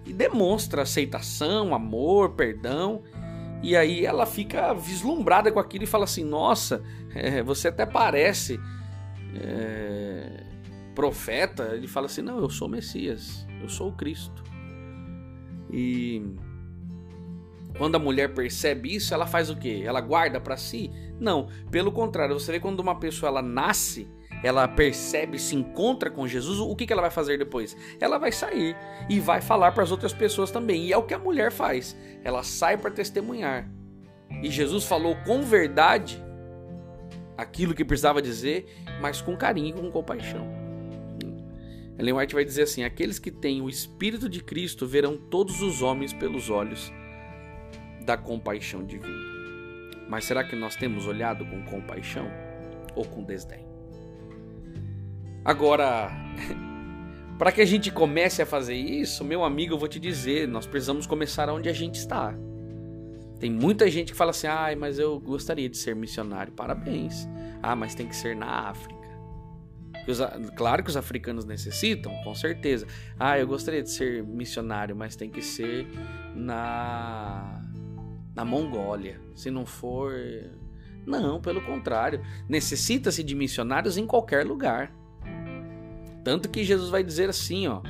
e 0.06 0.12
demonstra 0.12 0.82
aceitação, 0.82 1.76
amor, 1.76 2.32
perdão. 2.32 3.04
E 3.62 3.76
aí 3.76 4.06
ela 4.06 4.26
fica 4.26 4.74
vislumbrada 4.74 5.52
com 5.52 5.60
aquilo 5.60 5.84
e 5.84 5.88
fala 5.88 6.06
assim: 6.06 6.24
Nossa, 6.24 6.82
é, 7.14 7.44
você 7.44 7.68
até 7.68 7.86
parece 7.86 8.60
é, 9.36 10.44
profeta. 10.96 11.76
Ele 11.76 11.88
fala 11.88 12.08
assim: 12.08 12.22
Não, 12.22 12.40
eu 12.40 12.50
sou 12.50 12.68
Messias. 12.68 13.46
Eu 13.62 13.70
sou 13.70 13.90
o 13.90 13.94
Cristo. 13.94 14.44
E 15.72 16.22
quando 17.78 17.96
a 17.96 18.00
mulher 18.00 18.34
percebe 18.34 18.96
isso, 18.96 19.14
ela 19.14 19.26
faz 19.26 19.50
o 19.50 19.56
quê? 19.56 19.84
Ela 19.86 20.02
guarda 20.02 20.40
para 20.40 20.58
si? 20.58 20.92
Não, 21.20 21.48
pelo 21.70 21.92
contrário, 21.92 22.38
você 22.38 22.52
vê 22.52 22.60
quando 22.60 22.80
uma 22.80 23.00
pessoa 23.00 23.30
ela 23.30 23.42
nasce, 23.42 24.08
ela 24.44 24.68
percebe, 24.68 25.40
se 25.40 25.56
encontra 25.56 26.10
com 26.10 26.28
Jesus, 26.28 26.60
o 26.60 26.76
que, 26.76 26.86
que 26.86 26.94
ela 26.94 27.02
vai 27.02 27.12
fazer 27.12 27.38
depois? 27.38 27.78
Ela 28.00 28.18
vai 28.18 28.32
sair 28.32 28.76
e 29.10 29.20
vai 29.20 29.40
falar 29.40 29.72
para 29.72 29.84
as 29.84 29.92
outras 29.92 30.14
pessoas 30.14 30.52
também. 30.52 30.86
E 30.86 30.94
é 30.94 30.98
o 30.98 31.04
que 31.04 31.14
a 31.14 31.20
mulher 31.20 31.52
faz. 31.52 31.96
Ela 32.24 32.44
sai 32.44 32.78
para 32.78 32.92
testemunhar. 32.92 33.70
E 34.42 34.50
Jesus 34.50 34.86
falou 34.86 35.16
com 35.26 35.42
verdade 35.42 36.24
aquilo 37.38 37.74
que 37.74 37.86
precisava 37.86 38.22
dizer, 38.22 38.66
mas 39.02 39.22
com 39.22 39.36
carinho 39.36 39.70
e 39.70 39.74
com 39.74 39.92
compaixão. 39.92 40.61
Ellen 42.02 42.16
White 42.16 42.34
vai 42.34 42.44
dizer 42.44 42.64
assim: 42.64 42.84
aqueles 42.84 43.20
que 43.20 43.30
têm 43.30 43.62
o 43.62 43.70
Espírito 43.70 44.28
de 44.28 44.44
Cristo 44.44 44.88
verão 44.88 45.16
todos 45.16 45.62
os 45.62 45.84
homens 45.84 46.12
pelos 46.12 46.50
olhos 46.50 46.92
da 48.04 48.18
compaixão 48.18 48.84
divina. 48.84 49.30
Mas 50.10 50.26
será 50.26 50.44
que 50.44 50.56
nós 50.56 50.76
temos 50.76 51.06
olhado 51.06 51.46
com 51.46 51.64
compaixão 51.64 52.28
ou 52.96 53.06
com 53.06 53.24
desdém? 53.24 53.68
Agora, 55.46 56.10
para 57.38 57.52
que 57.52 57.62
a 57.62 57.66
gente 57.66 57.92
comece 57.92 58.42
a 58.42 58.48
fazer 58.48 58.74
isso, 58.76 59.24
meu 59.24 59.44
amigo, 59.44 59.76
eu 59.76 59.78
vou 59.78 59.88
te 59.88 60.00
dizer, 60.00 60.48
nós 60.48 60.66
precisamos 60.66 61.06
começar 61.06 61.50
onde 61.50 61.70
a 61.70 61.74
gente 61.74 61.96
está. 61.96 62.34
Tem 63.40 63.52
muita 63.52 63.88
gente 63.92 64.12
que 64.12 64.18
fala 64.18 64.32
assim: 64.32 64.48
"Ai, 64.48 64.74
mas 64.76 64.98
eu 64.98 65.20
gostaria 65.20 65.70
de 65.70 65.78
ser 65.78 65.96
missionário". 65.96 66.52
Parabéns. 66.52 67.28
Ah, 67.62 67.76
mas 67.76 67.94
tem 67.94 68.08
que 68.08 68.16
ser 68.16 68.36
na 68.36 68.70
África. 68.70 69.01
Os, 70.08 70.20
claro 70.56 70.84
que 70.84 70.90
os 70.90 70.98
africanos 70.98 71.46
necessitam, 71.46 72.14
com 72.24 72.34
certeza. 72.34 72.88
Ah, 73.20 73.38
eu 73.40 73.48
gostaria 73.48 73.84
de 73.84 73.90
ser 73.92 74.24
missionário, 74.24 74.96
mas 74.96 75.16
tem 75.16 75.30
que 75.30 75.42
ser 75.42 75.88
na 76.36 77.62
na 78.36 78.46
Mongólia. 78.46 79.20
Se 79.36 79.52
não 79.52 79.66
for, 79.66 80.14
não, 81.06 81.42
pelo 81.42 81.62
contrário, 81.62 82.22
necessita-se 82.48 83.24
de 83.24 83.36
missionários 83.36 83.98
em 83.98 84.06
qualquer 84.06 84.46
lugar. 84.46 84.94
Tanto 86.24 86.50
que 86.50 86.64
Jesus 86.64 86.90
vai 86.90 87.04
dizer 87.04 87.30
assim, 87.30 87.68
ó, 87.68 87.82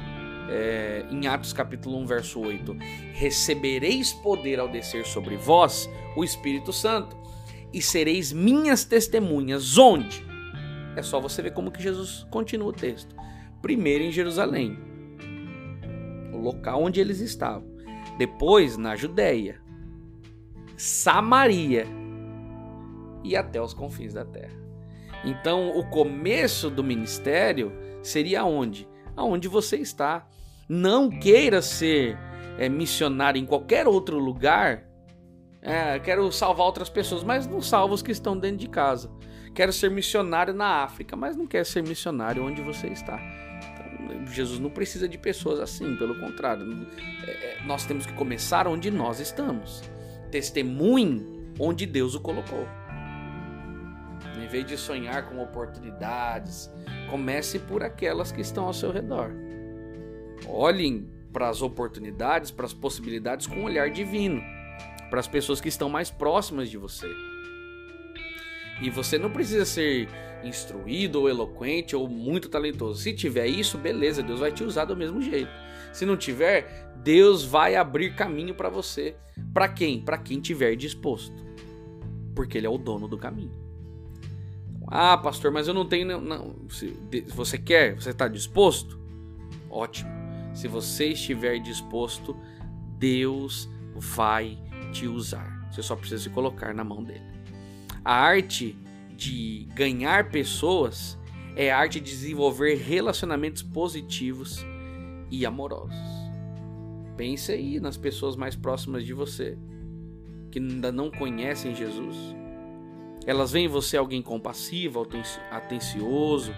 é, 0.50 1.06
em 1.10 1.28
Atos 1.28 1.54
capítulo 1.54 1.98
1, 2.00 2.06
verso 2.06 2.40
8: 2.40 2.76
Recebereis 3.14 4.14
poder 4.14 4.60
ao 4.60 4.70
descer 4.70 5.06
sobre 5.06 5.38
vós 5.38 5.90
o 6.16 6.24
Espírito 6.24 6.74
Santo, 6.74 7.16
e 7.74 7.82
sereis 7.82 8.34
minhas 8.34 8.84
testemunhas. 8.84 9.78
Onde? 9.78 10.31
É 10.96 11.02
só 11.02 11.20
você 11.20 11.42
ver 11.42 11.54
como 11.54 11.72
que 11.72 11.82
Jesus 11.82 12.26
continua 12.30 12.70
o 12.70 12.74
texto. 12.74 13.16
Primeiro 13.62 14.04
em 14.04 14.12
Jerusalém, 14.12 14.78
o 16.34 16.38
local 16.38 16.84
onde 16.84 17.00
eles 17.00 17.20
estavam. 17.20 17.70
Depois 18.18 18.78
na 18.78 18.96
Judéia, 18.96 19.62
Samaria 20.76 21.86
e 23.24 23.36
até 23.36 23.62
os 23.62 23.74
confins 23.74 24.14
da 24.14 24.26
terra. 24.26 24.60
Então, 25.24 25.78
o 25.78 25.88
começo 25.90 26.70
do 26.70 26.84
ministério 26.84 27.72
seria 28.02 28.44
onde? 28.44 28.88
Aonde 29.16 29.48
você 29.48 29.78
está. 29.78 30.28
Não 30.68 31.10
queira 31.10 31.62
ser 31.62 32.18
é, 32.58 32.68
missionário 32.68 33.40
em 33.40 33.46
qualquer 33.46 33.88
outro 33.88 34.18
lugar. 34.18 34.88
É, 35.62 36.00
quero 36.00 36.32
salvar 36.32 36.66
outras 36.66 36.90
pessoas, 36.90 37.24
mas 37.24 37.46
não 37.46 37.62
salva 37.62 37.94
os 37.94 38.02
que 38.02 38.12
estão 38.12 38.38
dentro 38.38 38.58
de 38.58 38.68
casa. 38.68 39.12
Quero 39.54 39.72
ser 39.72 39.92
missionário 39.92 40.54
na 40.54 40.84
África, 40.84 41.16
mas 41.16 41.36
não 41.36 41.46
quer 41.46 41.66
ser 41.66 41.84
missionário 41.84 42.44
onde 42.44 42.62
você 42.62 42.88
está. 42.88 43.20
Então, 43.74 44.26
Jesus 44.28 44.60
não 44.60 44.70
precisa 44.70 45.08
de 45.08 45.18
pessoas 45.18 45.60
assim, 45.60 45.96
pelo 45.98 46.20
contrário. 46.20 46.88
É, 47.28 47.32
é, 47.32 47.64
nós 47.66 47.86
temos 47.86 48.06
que 48.06 48.14
começar 48.14 48.68
onde 48.68 48.90
nós 48.90 49.20
estamos. 49.20 49.84
Testemunhe 50.32 51.26
onde 51.60 51.86
Deus 51.86 52.16
o 52.16 52.22
colocou. 52.22 52.66
Em 54.42 54.48
vez 54.48 54.66
de 54.66 54.78
sonhar 54.78 55.30
com 55.30 55.42
oportunidades, 55.42 56.72
comece 57.10 57.60
por 57.60 57.84
aquelas 57.84 58.32
que 58.32 58.42
estão 58.42 58.66
ao 58.66 58.74
seu 58.74 58.92
redor. 58.92 59.32
Olhem 60.48 61.08
para 61.32 61.50
as 61.50 61.62
oportunidades, 61.62 62.52
para 62.52 62.66
as 62.66 62.74
possibilidades 62.74 63.46
com 63.46 63.56
um 63.58 63.64
olhar 63.66 63.90
divino, 63.90 64.42
para 65.12 65.20
as 65.20 65.28
pessoas 65.28 65.60
que 65.60 65.68
estão 65.68 65.90
mais 65.90 66.10
próximas 66.10 66.70
de 66.70 66.78
você. 66.78 67.08
E 68.82 68.90
você 68.90 69.18
não 69.18 69.30
precisa 69.30 69.66
ser 69.66 70.08
instruído 70.44 71.20
ou 71.20 71.30
eloquente 71.30 71.96
ou 71.96 72.08
muito 72.08 72.50
talentoso. 72.50 73.00
Se 73.00 73.14
tiver 73.14 73.46
isso, 73.46 73.78
beleza, 73.78 74.24
Deus 74.24 74.40
vai 74.40 74.52
te 74.52 74.64
usar 74.64 74.86
do 74.86 74.96
mesmo 74.96 75.22
jeito. 75.22 75.52
Se 75.92 76.06
não 76.06 76.16
tiver, 76.16 76.90
Deus 77.04 77.44
vai 77.44 77.76
abrir 77.76 78.16
caminho 78.16 78.56
para 78.56 78.70
você. 78.70 79.16
Para 79.54 79.68
quem? 79.68 80.02
Para 80.02 80.18
quem 80.18 80.40
tiver 80.40 80.76
disposto. 80.76 81.46
Porque 82.34 82.58
ele 82.58 82.66
é 82.66 82.70
o 82.70 82.78
dono 82.78 83.08
do 83.08 83.18
caminho. 83.18 83.60
Ah, 84.88 85.18
pastor, 85.18 85.52
mas 85.52 85.68
eu 85.68 85.74
não 85.74 85.86
tenho. 85.86 86.22
Não. 86.22 86.56
Se 86.70 86.98
você 87.36 87.58
quer, 87.58 87.96
você 87.96 88.12
está 88.12 88.28
disposto? 88.30 88.98
Ótimo. 89.70 90.10
Se 90.54 90.68
você 90.68 91.10
estiver 91.10 91.60
disposto, 91.60 92.36
Deus 92.98 93.70
vai 93.96 94.58
te 94.92 95.08
usar. 95.08 95.68
Você 95.72 95.82
só 95.82 95.96
precisa 95.96 96.22
se 96.22 96.30
colocar 96.30 96.74
na 96.74 96.84
mão 96.84 97.04
dele. 97.04 97.26
A 98.04 98.14
arte 98.14 98.76
de 99.16 99.68
ganhar 99.74 100.30
pessoas 100.30 101.18
é 101.56 101.72
a 101.72 101.78
arte 101.78 102.00
de 102.00 102.12
desenvolver 102.12 102.76
relacionamentos 102.76 103.62
positivos 103.62 104.66
e 105.30 105.46
amorosos. 105.46 105.98
Pense 107.16 107.52
aí 107.52 107.80
nas 107.80 107.98
pessoas 107.98 108.36
mais 108.36 108.56
próximas 108.56 109.06
de 109.06 109.14
você 109.14 109.58
que 110.52 110.60
ainda 110.60 110.92
não 110.92 111.10
conhecem 111.10 111.74
Jesus. 111.74 112.18
Elas 113.26 113.52
veem 113.52 113.66
em 113.66 113.70
você 113.70 113.96
alguém 113.96 114.22
compassivo, 114.22 115.08
atencioso. 115.52 116.54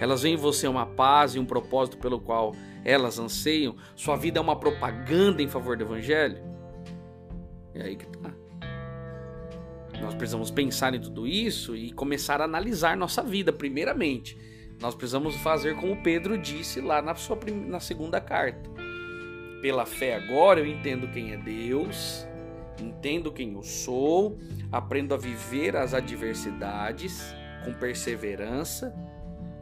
Elas 0.00 0.22
veem 0.22 0.34
em 0.34 0.38
você 0.38 0.66
uma 0.66 0.86
paz 0.86 1.34
e 1.34 1.38
um 1.38 1.44
propósito 1.44 1.98
pelo 1.98 2.20
qual 2.20 2.54
elas 2.84 3.18
anseiam. 3.18 3.76
Sua 3.94 4.16
vida 4.16 4.38
é 4.38 4.42
uma 4.42 4.56
propaganda 4.56 5.42
em 5.42 5.48
favor 5.48 5.76
do 5.76 5.84
evangelho. 5.84 6.53
É 7.74 7.82
aí 7.82 7.96
que 7.96 8.06
tá. 8.06 8.32
Nós 10.00 10.14
precisamos 10.14 10.50
pensar 10.50 10.94
em 10.94 11.00
tudo 11.00 11.26
isso 11.26 11.76
e 11.76 11.92
começar 11.92 12.40
a 12.40 12.44
analisar 12.44 12.96
nossa 12.96 13.22
vida, 13.22 13.52
primeiramente. 13.52 14.36
Nós 14.80 14.94
precisamos 14.94 15.36
fazer 15.36 15.76
como 15.76 16.02
Pedro 16.02 16.36
disse 16.36 16.80
lá 16.80 17.00
na 17.00 17.14
sua 17.14 17.38
na 17.66 17.80
segunda 17.80 18.20
carta. 18.20 18.70
Pela 19.62 19.86
fé 19.86 20.16
agora 20.16 20.60
eu 20.60 20.66
entendo 20.66 21.08
quem 21.08 21.32
é 21.32 21.36
Deus, 21.36 22.26
entendo 22.80 23.32
quem 23.32 23.54
eu 23.54 23.62
sou, 23.62 24.38
aprendo 24.70 25.14
a 25.14 25.16
viver 25.16 25.76
as 25.76 25.94
adversidades 25.94 27.34
com 27.64 27.72
perseverança, 27.72 28.94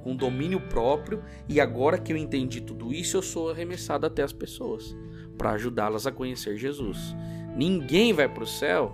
com 0.03 0.17
domínio 0.17 0.61
próprio, 0.61 1.23
e 1.49 1.61
agora 1.61 1.99
que 1.99 2.13
eu 2.13 2.17
entendi 2.17 2.61
tudo 2.61 2.93
isso, 2.93 3.17
eu 3.17 3.23
sou 3.23 3.51
arremessado 3.51 4.07
até 4.07 4.23
as 4.23 4.33
pessoas 4.33 4.97
para 5.39 5.53
ajudá-las 5.53 6.07
a 6.07 6.13
conhecer 6.13 6.57
Jesus. 6.57 7.15
Ninguém 7.57 8.13
vai 8.13 8.29
para 8.29 8.45
o 8.45 8.47
céu 8.47 8.93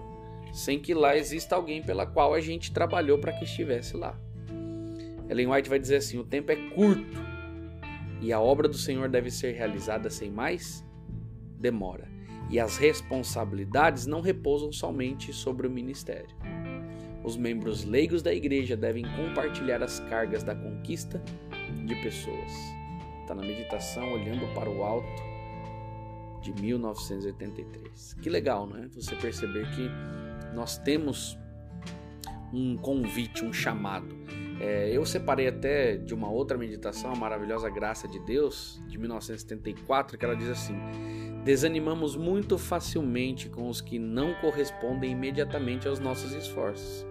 sem 0.53 0.79
que 0.79 0.95
lá 0.95 1.17
exista 1.17 1.55
alguém 1.55 1.83
pela 1.83 2.07
qual 2.07 2.35
a 2.35 2.41
gente 2.41 2.73
trabalhou 2.73 3.19
para 3.19 3.33
que 3.33 3.45
estivesse 3.45 3.97
lá. 3.97 4.19
Ellen 5.29 5.49
White 5.49 5.69
vai 5.69 5.79
dizer 5.79 5.97
assim: 5.97 6.19
o 6.19 6.25
tempo 6.25 6.51
é 6.51 6.57
curto 6.57 7.19
e 8.21 8.33
a 8.33 8.41
obra 8.41 8.67
do 8.67 8.77
Senhor 8.77 9.09
deve 9.09 9.31
ser 9.31 9.53
realizada 9.53 10.11
sem 10.11 10.31
mais 10.31 10.85
demora. 11.59 12.09
E 12.51 12.59
as 12.59 12.79
responsabilidades 12.79 14.07
não 14.07 14.23
repousam 14.23 14.73
somente 14.73 15.33
sobre 15.33 15.67
o 15.67 15.71
ministério. 15.71 16.35
Os 17.23 17.37
membros 17.37 17.85
leigos 17.85 18.23
da 18.23 18.33
igreja 18.33 18.75
devem 18.75 19.05
compartilhar 19.17 19.83
as 19.83 20.01
cargas 20.01 20.43
da 20.43 20.55
conquista 20.55 21.23
de 21.85 21.95
pessoas. 21.97 22.53
Está 23.21 23.35
na 23.35 23.43
meditação 23.43 24.13
olhando 24.15 24.47
para 24.55 24.71
o 24.71 24.83
alto 24.83 25.28
de 26.41 26.53
1983. 26.53 28.15
Que 28.15 28.31
legal, 28.31 28.67
né? 28.67 28.89
Você 28.95 29.15
perceber 29.17 29.69
que 29.75 29.91
nós 30.55 30.79
temos 30.79 31.39
um 32.53 32.77
convite, 32.77 33.45
um 33.45 33.53
chamado. 33.53 34.17
É, 34.61 34.91
eu 34.91 35.05
separei 35.07 35.49
até 35.49 35.97
de 35.97 36.13
uma 36.13 36.29
outra 36.29 36.59
meditação, 36.59 37.13
a 37.13 37.17
maravilhosa 37.17 37.71
graça 37.71 38.09
de 38.09 38.19
Deus, 38.21 38.83
de 38.89 38.99
1974, 38.99 40.19
que 40.19 40.25
ela 40.25 40.35
diz 40.35 40.49
assim: 40.49 40.75
Desanimamos 41.45 42.17
muito 42.17 42.59
facilmente 42.59 43.49
com 43.49 43.69
os 43.69 43.81
que 43.81 43.99
não 43.99 44.35
correspondem 44.35 45.13
imediatamente 45.13 45.87
aos 45.87 46.01
nossos 46.01 46.33
esforços. 46.33 47.07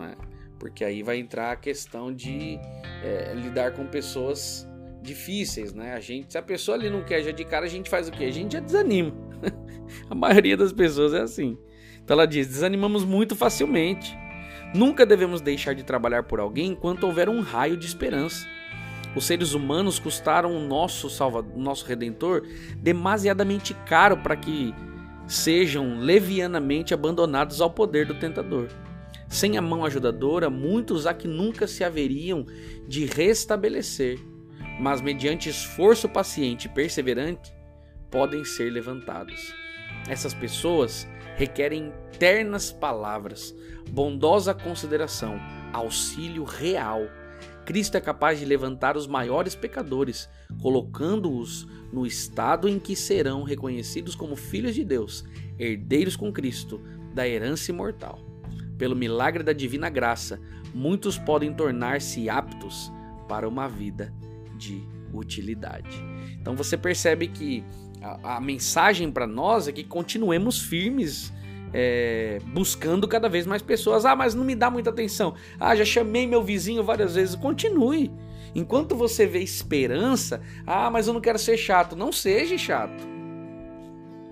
É? 0.00 0.16
Porque 0.58 0.84
aí 0.84 1.02
vai 1.02 1.18
entrar 1.18 1.52
a 1.52 1.56
questão 1.56 2.14
de 2.14 2.58
é, 3.02 3.34
lidar 3.34 3.72
com 3.72 3.86
pessoas 3.86 4.66
difíceis, 5.02 5.74
né? 5.74 5.94
A 5.94 6.00
gente, 6.00 6.32
se 6.32 6.38
a 6.38 6.42
pessoa 6.42 6.76
ali 6.76 6.88
não 6.88 7.02
quer 7.02 7.22
já 7.22 7.30
de 7.30 7.44
cara, 7.44 7.66
a 7.66 7.68
gente 7.68 7.90
faz 7.90 8.08
o 8.08 8.12
quê? 8.12 8.24
A 8.24 8.30
gente 8.30 8.52
já 8.52 8.60
desanima. 8.60 9.12
a 10.08 10.14
maioria 10.14 10.56
das 10.56 10.72
pessoas 10.72 11.12
é 11.12 11.20
assim. 11.20 11.58
Então 12.02 12.14
ela 12.14 12.26
diz: 12.26 12.46
desanimamos 12.46 13.04
muito 13.04 13.34
facilmente. 13.34 14.16
Nunca 14.74 15.04
devemos 15.04 15.40
deixar 15.40 15.74
de 15.74 15.82
trabalhar 15.82 16.22
por 16.22 16.40
alguém 16.40 16.70
enquanto 16.70 17.04
houver 17.04 17.28
um 17.28 17.40
raio 17.40 17.76
de 17.76 17.86
esperança. 17.86 18.46
Os 19.14 19.26
seres 19.26 19.52
humanos 19.52 19.98
custaram 19.98 20.56
o 20.56 20.60
nosso 20.60 21.10
salvador, 21.10 21.54
nosso 21.54 21.84
redentor 21.84 22.42
demasiadamente 22.78 23.74
caro 23.86 24.16
para 24.16 24.34
que 24.34 24.74
sejam 25.26 25.98
levianamente 25.98 26.94
abandonados 26.94 27.60
ao 27.60 27.70
poder 27.70 28.06
do 28.06 28.14
tentador. 28.14 28.68
Sem 29.28 29.56
a 29.56 29.62
mão 29.62 29.84
ajudadora, 29.84 30.48
muitos 30.50 31.06
há 31.06 31.14
que 31.14 31.28
nunca 31.28 31.66
se 31.66 31.84
haveriam 31.84 32.46
de 32.86 33.04
restabelecer, 33.06 34.18
mas 34.82 35.00
mediante 35.00 35.48
esforço 35.48 36.08
paciente 36.08 36.64
e 36.64 36.68
perseverante, 36.68 37.54
podem 38.10 38.44
ser 38.44 38.68
levantados. 38.68 39.54
Essas 40.08 40.34
pessoas 40.34 41.06
requerem 41.36 41.92
ternas 42.18 42.72
palavras, 42.72 43.54
bondosa 43.88 44.52
consideração, 44.52 45.38
auxílio 45.72 46.42
real. 46.42 47.02
Cristo 47.64 47.96
é 47.96 48.00
capaz 48.00 48.40
de 48.40 48.44
levantar 48.44 48.96
os 48.96 49.06
maiores 49.06 49.54
pecadores, 49.54 50.28
colocando-os 50.60 51.64
no 51.92 52.04
estado 52.04 52.68
em 52.68 52.80
que 52.80 52.96
serão 52.96 53.44
reconhecidos 53.44 54.16
como 54.16 54.34
filhos 54.34 54.74
de 54.74 54.82
Deus, 54.82 55.24
herdeiros 55.60 56.16
com 56.16 56.32
Cristo 56.32 56.80
da 57.14 57.28
herança 57.28 57.70
imortal. 57.70 58.18
Pelo 58.76 58.96
milagre 58.96 59.44
da 59.44 59.52
divina 59.52 59.88
graça, 59.88 60.40
muitos 60.74 61.16
podem 61.16 61.54
tornar-se 61.54 62.28
aptos 62.28 62.90
para 63.28 63.48
uma 63.48 63.68
vida 63.68 64.12
de 64.62 64.82
utilidade. 65.12 66.02
Então 66.40 66.54
você 66.54 66.76
percebe 66.76 67.28
que 67.28 67.64
a, 68.00 68.36
a 68.36 68.40
mensagem 68.40 69.10
para 69.10 69.26
nós 69.26 69.66
é 69.68 69.72
que 69.72 69.84
continuemos 69.84 70.60
firmes. 70.60 71.32
É, 71.74 72.38
buscando 72.48 73.08
cada 73.08 73.30
vez 73.30 73.46
mais 73.46 73.62
pessoas. 73.62 74.04
Ah, 74.04 74.14
mas 74.14 74.34
não 74.34 74.44
me 74.44 74.54
dá 74.54 74.70
muita 74.70 74.90
atenção. 74.90 75.34
Ah, 75.58 75.74
já 75.74 75.86
chamei 75.86 76.26
meu 76.26 76.42
vizinho 76.42 76.84
várias 76.84 77.14
vezes. 77.14 77.34
Continue. 77.34 78.12
Enquanto 78.54 78.94
você 78.94 79.24
vê 79.24 79.38
esperança, 79.38 80.42
ah, 80.66 80.90
mas 80.90 81.06
eu 81.06 81.14
não 81.14 81.20
quero 81.22 81.38
ser 81.38 81.56
chato. 81.56 81.96
Não 81.96 82.12
seja 82.12 82.58
chato. 82.58 83.08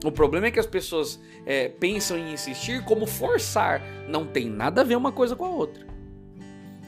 O 0.05 0.13
problema 0.13 0.49
é 0.49 0.51
que 0.51 0.61
as 0.61 0.67
pessoas 0.67 1.19
é, 1.47 1.69
pensam 1.69 2.19
em 2.19 2.35
insistir 2.35 2.85
como 2.85 3.07
forçar. 3.07 3.83
Não 4.07 4.27
tem 4.27 4.51
nada 4.51 4.83
a 4.83 4.85
ver 4.85 4.97
uma 4.97 5.11
coisa 5.11 5.35
com 5.35 5.47
a 5.47 5.51
outra. 5.51 5.87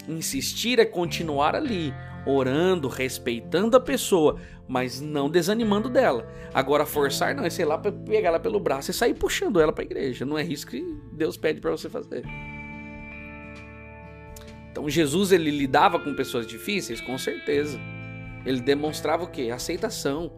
Insistir 0.07 0.79
é 0.79 0.85
continuar 0.85 1.55
ali, 1.55 1.95
orando, 2.27 2.89
respeitando 2.89 3.77
a 3.77 3.81
pessoa, 3.81 4.39
mas 4.69 5.01
não 5.01 5.29
desanimando 5.29 5.89
dela. 5.89 6.27
Agora 6.55 6.87
forçar 6.87 7.35
não 7.35 7.45
é 7.45 7.51
sei 7.51 7.65
lá 7.65 7.79
pegar 7.79 8.29
ela 8.29 8.41
pelo 8.41 8.61
braço 8.61 8.91
e 8.91 8.95
sair 8.95 9.15
puxando 9.15 9.61
ela 9.61 9.73
para 9.73 9.83
a 9.83 9.87
igreja. 9.87 10.25
Não 10.25 10.39
é 10.39 10.45
isso 10.45 10.67
que 10.67 10.83
Deus 11.13 11.37
pede 11.37 11.61
para 11.61 11.71
você 11.71 11.89
fazer. 11.89 12.25
Então 14.71 14.89
Jesus 14.89 15.33
ele 15.33 15.51
lidava 15.51 15.99
com 15.99 16.15
pessoas 16.15 16.47
difíceis, 16.47 17.01
com 17.01 17.19
certeza. 17.19 17.79
Ele 18.45 18.61
demonstrava 18.61 19.25
o 19.25 19.29
quê? 19.29 19.51
Aceitação. 19.51 20.33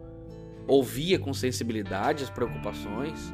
Ouvia 0.67 1.19
com 1.19 1.33
sensibilidade 1.33 2.23
as 2.23 2.29
preocupações, 2.29 3.31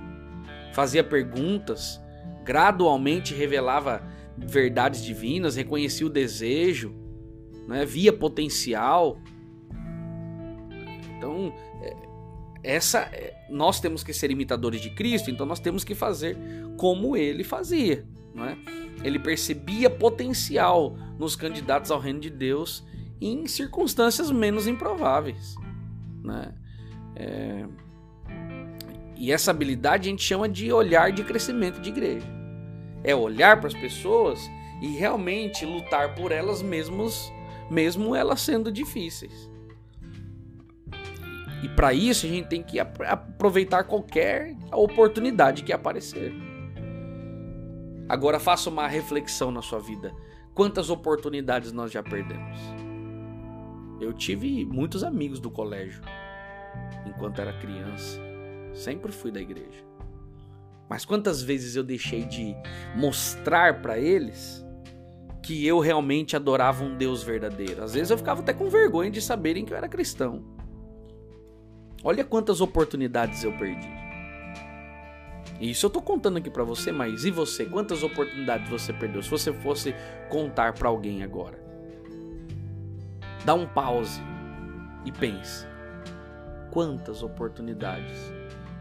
fazia 0.74 1.02
perguntas, 1.02 2.00
gradualmente 2.44 3.34
revelava 3.34 4.04
verdades 4.38 5.02
divinas, 5.04 5.56
reconhecia 5.56 6.06
o 6.06 6.10
desejo, 6.10 6.94
né? 7.68 7.86
via 7.86 8.12
potencial. 8.14 9.20
Então, 11.18 11.54
é, 11.82 11.96
essa 12.64 13.00
é, 13.00 13.46
nós 13.50 13.80
temos 13.80 14.04
que 14.04 14.14
ser 14.14 14.32
imitadores 14.32 14.82
de 14.82 14.90
Cristo, 14.92 15.30
então 15.30 15.46
nós 15.46 15.60
temos 15.60 15.84
que 15.84 15.96
fazer 15.96 16.38
como 16.78 17.16
ele 17.16 17.44
fazia. 17.44 18.06
Né? 18.34 18.58
Ele 19.04 19.20
percebia 19.20 19.90
potencial 19.90 20.96
nos 21.18 21.36
candidatos 21.36 21.92
ao 21.92 22.00
reino 22.00 22.20
de 22.20 22.30
Deus 22.30 22.84
em 23.20 23.46
circunstâncias 23.48 24.32
menos 24.32 24.68
improváveis. 24.68 25.56
Né? 26.24 26.54
É... 27.16 27.66
E 29.16 29.32
essa 29.32 29.52
habilidade 29.52 30.08
a 30.08 30.12
gente 30.12 30.24
chama 30.24 30.50
de 30.50 30.72
olhar 30.74 31.12
de 31.12 31.24
crescimento 31.24 31.80
de 31.80 31.90
igreja. 31.90 32.26
É 33.04 33.16
olhar 33.16 33.60
para 33.60 33.68
as 33.68 33.74
pessoas 33.74 34.40
e 34.82 34.88
realmente 34.98 35.64
lutar 35.64 36.16
por 36.16 36.32
elas 36.32 36.64
mesmos 36.64 37.32
mesmo 37.72 38.14
elas 38.14 38.42
sendo 38.42 38.70
difíceis. 38.70 39.50
E 41.64 41.70
para 41.70 41.94
isso 41.94 42.26
a 42.26 42.30
gente 42.30 42.50
tem 42.50 42.62
que 42.62 42.80
aproveitar 42.80 43.86
qualquer 43.86 44.58
oportunidade 44.74 45.64
que 45.64 45.72
aparecer. 45.72 46.34
Agora 48.10 48.40
faça 48.40 48.70
uma 48.70 48.88
reflexão 48.88 49.52
na 49.52 49.62
sua 49.62 49.80
vida. 49.80 50.14
Quantas 50.54 50.90
oportunidades 50.90 51.72
nós 51.72 51.92
já 51.92 52.04
perdemos? 52.04 52.60
Eu 54.02 54.12
tive 54.12 54.66
muitos 54.66 55.02
amigos 55.02 55.40
do 55.40 55.50
colégio 55.50 56.02
enquanto 57.06 57.40
era 57.40 57.54
criança. 57.54 58.20
Sempre 58.74 59.14
fui 59.14 59.32
da 59.32 59.40
igreja. 59.40 59.86
Mas 60.90 61.06
quantas 61.06 61.42
vezes 61.42 61.78
eu 61.78 61.84
deixei 61.84 62.26
de 62.26 62.54
mostrar 62.98 63.82
para 63.82 63.98
eles 63.98 64.61
que 65.52 65.68
eu 65.68 65.80
realmente 65.80 66.34
adorava 66.34 66.82
um 66.82 66.96
Deus 66.96 67.22
verdadeiro? 67.22 67.84
Às 67.84 67.94
vezes 67.94 68.10
eu 68.10 68.18
ficava 68.18 68.40
até 68.40 68.54
com 68.54 68.70
vergonha 68.70 69.12
de 69.12 69.22
saberem 69.22 69.66
que 69.66 69.74
eu 69.74 69.78
era 69.78 69.90
cristão. 69.90 70.46
Olha 72.02 72.24
quantas 72.24 72.62
oportunidades 72.62 73.44
eu 73.44 73.52
perdi. 73.58 73.90
Isso 75.60 75.86
eu 75.86 75.90
tô 75.90 76.02
contando 76.02 76.38
aqui 76.38 76.50
para 76.50 76.64
você, 76.64 76.90
mas 76.90 77.26
e 77.26 77.32
você? 77.32 77.66
Quantas 77.66 78.02
oportunidades 78.02 78.70
você 78.70 78.94
perdeu? 78.94 79.22
Se 79.22 79.30
você 79.30 79.52
fosse 79.52 79.94
contar 80.30 80.72
para 80.74 80.88
alguém 80.88 81.22
agora. 81.22 81.62
Dá 83.44 83.54
um 83.54 83.68
pause 83.68 84.22
e 85.04 85.12
pense. 85.12 85.68
Quantas 86.72 87.22
oportunidades 87.24 88.18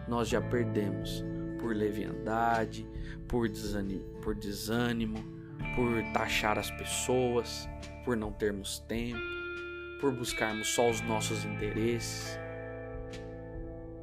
nós 0.06 0.28
já 0.28 0.40
perdemos 0.40 1.24
por 1.58 1.74
leviandade, 1.74 2.86
por 3.26 3.48
desânimo, 3.48 4.04
por, 4.22 4.36
desânimo, 4.36 5.39
por 5.74 6.02
taxar 6.12 6.58
as 6.58 6.70
pessoas, 6.70 7.68
por 8.04 8.16
não 8.16 8.32
termos 8.32 8.78
tempo, 8.80 9.20
por 10.00 10.12
buscarmos 10.12 10.68
só 10.68 10.88
os 10.88 11.00
nossos 11.02 11.44
interesses. 11.44 12.38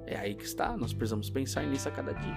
É 0.06 0.18
aí 0.18 0.36
que 0.36 0.46
está, 0.46 0.78
nós 0.78 0.94
precisamos 0.94 1.30
pensar 1.30 1.64
nisso 1.64 1.90
a 1.90 1.92
cada 1.92 2.14
dia. 2.14 2.36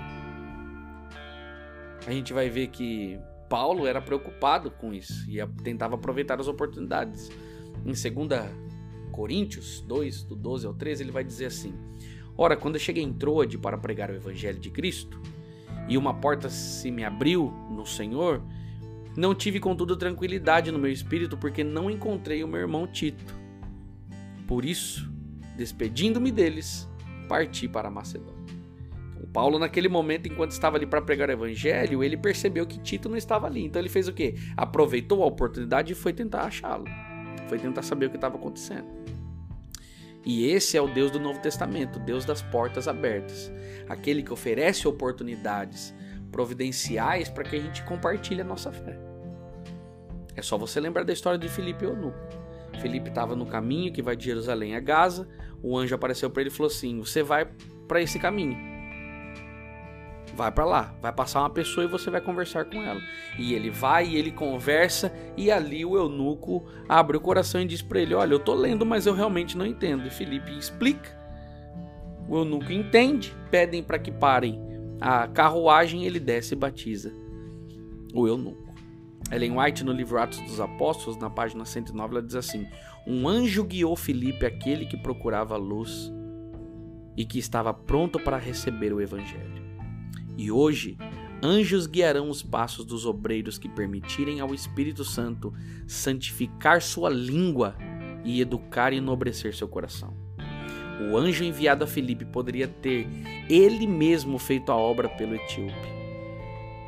A 2.07 2.11
gente 2.11 2.33
vai 2.33 2.49
ver 2.49 2.69
que 2.69 3.21
Paulo 3.49 3.87
era 3.87 4.01
preocupado 4.01 4.71
com 4.71 4.93
isso 4.93 5.31
e 5.31 5.45
tentava 5.63 5.95
aproveitar 5.95 6.41
as 6.41 6.49
oportunidades. 6.49 7.31
Em 7.85 7.93
2 7.93 8.05
Coríntios 9.13 9.81
2, 9.83 10.25
do 10.25 10.35
12 10.35 10.67
ao 10.67 10.75
13, 10.75 11.03
ele 11.03 11.13
vai 11.13 11.25
dizer 11.25 11.47
assim: 11.47 11.75
Ora, 12.37 12.57
quando 12.57 12.77
eu 12.77 12.81
cheguei 12.81 13.03
em 13.03 13.13
Troade 13.13 13.59
para 13.59 13.77
pregar 13.77 14.11
o 14.11 14.15
Evangelho 14.15 14.59
de 14.59 14.71
Cristo, 14.71 15.21
e 15.89 15.99
uma 15.99 16.15
porta 16.15 16.49
se 16.49 16.91
me 16.91 17.05
abriu 17.05 17.53
no 17.71 17.85
Senhor, 17.85 18.43
não 19.17 19.35
tive, 19.35 19.59
contudo, 19.59 19.97
tranquilidade 19.97 20.71
no 20.71 20.79
meu 20.79 20.91
espírito, 20.91 21.37
porque 21.37 21.65
não 21.65 21.91
encontrei 21.91 22.45
o 22.45 22.49
meu 22.49 22.61
irmão 22.61 22.87
Tito. 22.87 23.35
Por 24.47 24.65
isso, 24.65 25.13
despedindo-me 25.57 26.31
deles, 26.31 26.89
parti 27.29 27.69
para 27.69 27.91
Macedônia. 27.91 28.41
O 29.23 29.27
Paulo, 29.27 29.59
naquele 29.59 29.89
momento, 29.89 30.27
enquanto 30.27 30.53
estava 30.53 30.77
ali 30.77 30.87
para 30.87 31.03
pregar 31.03 31.29
o 31.29 31.33
evangelho, 31.33 32.03
ele 32.03 32.17
percebeu 32.17 32.67
que 32.67 32.81
Tito 32.81 33.09
não 33.09 33.17
estava 33.17 33.47
ali. 33.47 33.65
Então 33.65 33.81
ele 33.81 33.89
fez 33.89 34.09
o 34.09 34.13
quê? 34.13 34.35
Aproveitou 34.57 35.23
a 35.23 35.27
oportunidade 35.27 35.93
e 35.93 35.97
foi 35.97 36.13
tentar 36.13 36.43
achá-lo. 36.43 36.85
Foi 37.49 37.59
tentar 37.59 37.83
saber 37.83 38.07
o 38.07 38.11
que 38.11 38.17
estava 38.17 38.37
acontecendo. 38.37 38.89
E 40.25 40.47
esse 40.47 40.77
é 40.77 40.81
o 40.81 40.93
Deus 40.93 41.11
do 41.11 41.19
Novo 41.19 41.41
Testamento, 41.41 41.99
Deus 41.99 42.25
das 42.25 42.43
portas 42.43 42.87
abertas, 42.87 43.51
aquele 43.89 44.23
que 44.23 44.33
oferece 44.33 44.87
oportunidades 44.87 45.95
providenciais 46.31 47.29
para 47.29 47.45
que 47.45 47.57
a 47.57 47.61
gente 47.61 47.83
compartilhe 47.85 48.41
a 48.41 48.45
nossa 48.45 48.73
fé. 48.73 48.99
É 50.37 50.43
só 50.43 50.57
você 50.57 50.81
lembrar 50.81 51.05
da 51.05 51.13
história 51.13 51.39
de 51.39 51.49
Filipe 51.49 51.85
e 51.85 51.89
Eunuco. 51.89 52.19
Filipe 52.81 53.09
estava 53.09 53.37
no 53.37 53.47
caminho 53.47 53.93
que 53.93 54.01
vai 54.01 54.17
de 54.17 54.25
Jerusalém 54.25 54.77
a 54.77 54.81
Gaza, 54.81 55.29
o 55.63 55.77
anjo 55.77 55.95
apareceu 55.95 56.31
para 56.31 56.43
ele 56.43 56.51
e 56.51 56.53
falou 56.53 56.71
assim: 56.71 56.99
Você 57.01 57.23
vai 57.23 57.49
para 57.87 58.01
esse 58.01 58.19
caminho 58.19 58.71
vai 60.41 60.51
para 60.51 60.65
lá, 60.65 60.95
vai 61.03 61.13
passar 61.13 61.41
uma 61.41 61.51
pessoa 61.51 61.85
e 61.85 61.89
você 61.89 62.11
vai 62.11 62.21
conversar 62.21 62.65
com 62.65 62.83
ela. 62.83 63.01
E 63.39 63.55
ele 63.55 63.71
vai 63.71 64.07
e 64.07 64.17
ele 64.17 64.31
conversa 64.31 65.13
e 65.37 65.51
ali 65.51 65.85
o 65.85 65.97
eunuco 65.97 66.65
abre 66.89 67.17
o 67.17 67.21
coração 67.21 67.61
e 67.61 67.67
diz 67.67 67.83
para 67.83 68.01
ele: 68.01 68.15
"Olha, 68.15 68.33
eu 68.33 68.39
tô 68.39 68.55
lendo, 68.55 68.87
mas 68.87 69.07
eu 69.07 69.15
realmente 69.15 69.57
não 69.57 69.67
entendo". 69.67 70.07
E 70.07 70.11
Felipe 70.11 70.57
explica. 70.57 71.19
O 72.29 72.39
eunuco 72.39 72.73
entende, 72.73 73.35
pedem 73.51 73.83
para 73.83 73.99
que 73.99 74.11
parem 74.11 74.70
a 75.01 75.27
carruagem, 75.29 76.05
ele 76.05 76.21
desce 76.21 76.55
e 76.55 76.57
batiza 76.57 77.13
o 78.13 78.27
eunuco. 78.27 78.71
Ellen 79.31 79.57
White 79.59 79.85
no 79.85 79.93
livro 79.93 80.19
Atos 80.19 80.41
dos 80.41 80.61
Apóstolos, 80.61 81.19
na 81.19 81.31
página 81.31 81.65
109, 81.65 82.15
ela 82.15 82.23
diz 82.23 82.35
assim: 82.35 82.67
"Um 83.07 83.29
anjo 83.29 83.65
guiou 83.65 83.97
Felipe 83.97 84.45
aquele 84.45 84.87
que 84.87 84.97
procurava 84.97 85.55
a 85.55 85.59
luz 85.59 86.13
e 87.17 87.25
que 87.25 87.39
estava 87.39 87.73
pronto 87.73 88.19
para 88.19 88.39
receber 88.39 88.93
o 88.93 89.01
evangelho. 89.01 89.63
E 90.37 90.51
hoje, 90.51 90.97
anjos 91.43 91.87
guiarão 91.87 92.31
os 92.31 92.43
passos 92.43 92.85
dos 92.85 93.05
obreiros 93.05 93.59
que 93.59 93.69
permitirem 93.69 94.41
ao 94.41 94.55
Espírito 94.55 95.05
Santo 95.05 95.53
santificar 95.87 96.81
sua 96.81 97.11
língua 97.11 97.77
e 98.25 98.41
educar 98.41 98.93
e 98.93 98.97
enobrecer 98.97 99.55
seu 99.55 99.69
coração. 99.69 100.20
O 101.01 101.17
anjo 101.17 101.45
enviado 101.45 101.85
a 101.85 101.87
Filipe 101.87 102.25
poderia 102.25 102.69
ter 102.69 103.09
ele 103.49 103.87
mesmo 103.87 104.39
feito 104.39 104.71
a 104.71 104.77
obra 104.77 105.09
pelo 105.09 105.35
etíope. 105.35 106.01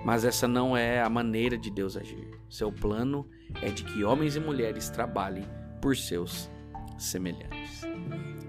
Mas 0.05 0.25
essa 0.25 0.46
não 0.46 0.77
é 0.77 1.01
a 1.01 1.09
maneira 1.09 1.57
de 1.57 1.70
Deus 1.70 1.96
agir. 1.96 2.29
Seu 2.48 2.70
plano 2.70 3.27
é 3.62 3.70
de 3.70 3.85
que 3.85 4.05
homens 4.05 4.37
e 4.37 4.40
mulheres 4.40 4.90
trabalhem 4.90 5.44
por 5.81 5.96
seus 5.96 6.51
semelhantes. 6.98 7.83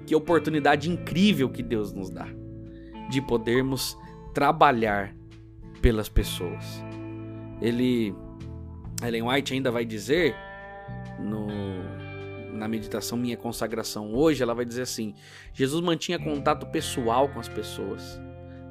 Que 0.06 0.16
oportunidade 0.16 0.90
incrível 0.90 1.50
que 1.50 1.64
Deus 1.64 1.94
nos 1.94 2.10
dá 2.10 2.28
de 3.10 3.22
podermos 3.22 3.98
trabalhar 4.34 5.16
pelas 5.82 6.10
pessoas. 6.10 6.84
Ele, 7.62 8.14
Ellen 9.06 9.24
White 9.24 9.54
ainda 9.54 9.72
vai 9.72 9.86
dizer 9.86 10.36
no, 11.20 11.48
na 12.54 12.68
meditação 12.68 13.18
Minha 13.18 13.36
Consagração 13.36 14.14
hoje, 14.14 14.44
ela 14.44 14.54
vai 14.54 14.66
dizer 14.66 14.84
assim: 14.84 15.14
Jesus 15.54 15.84
mantinha 15.84 16.20
contato 16.20 16.68
pessoal 16.68 17.28
com 17.28 17.40
as 17.40 17.50
pessoas, 17.50 18.20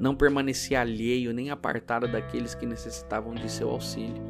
não 0.00 0.14
permanecia 0.14 0.80
alheio 0.80 1.32
nem 1.32 1.50
apartado 1.50 2.06
daqueles 2.10 2.54
que 2.54 2.66
necessitavam 2.66 3.34
de 3.34 3.50
seu 3.50 3.68
auxílio. 3.68 4.22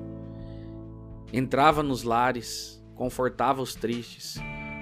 Entrava 1.32 1.82
nos 1.82 2.02
lares, 2.02 2.82
confortava 2.94 3.62
os 3.62 3.74
tristes, 3.74 4.38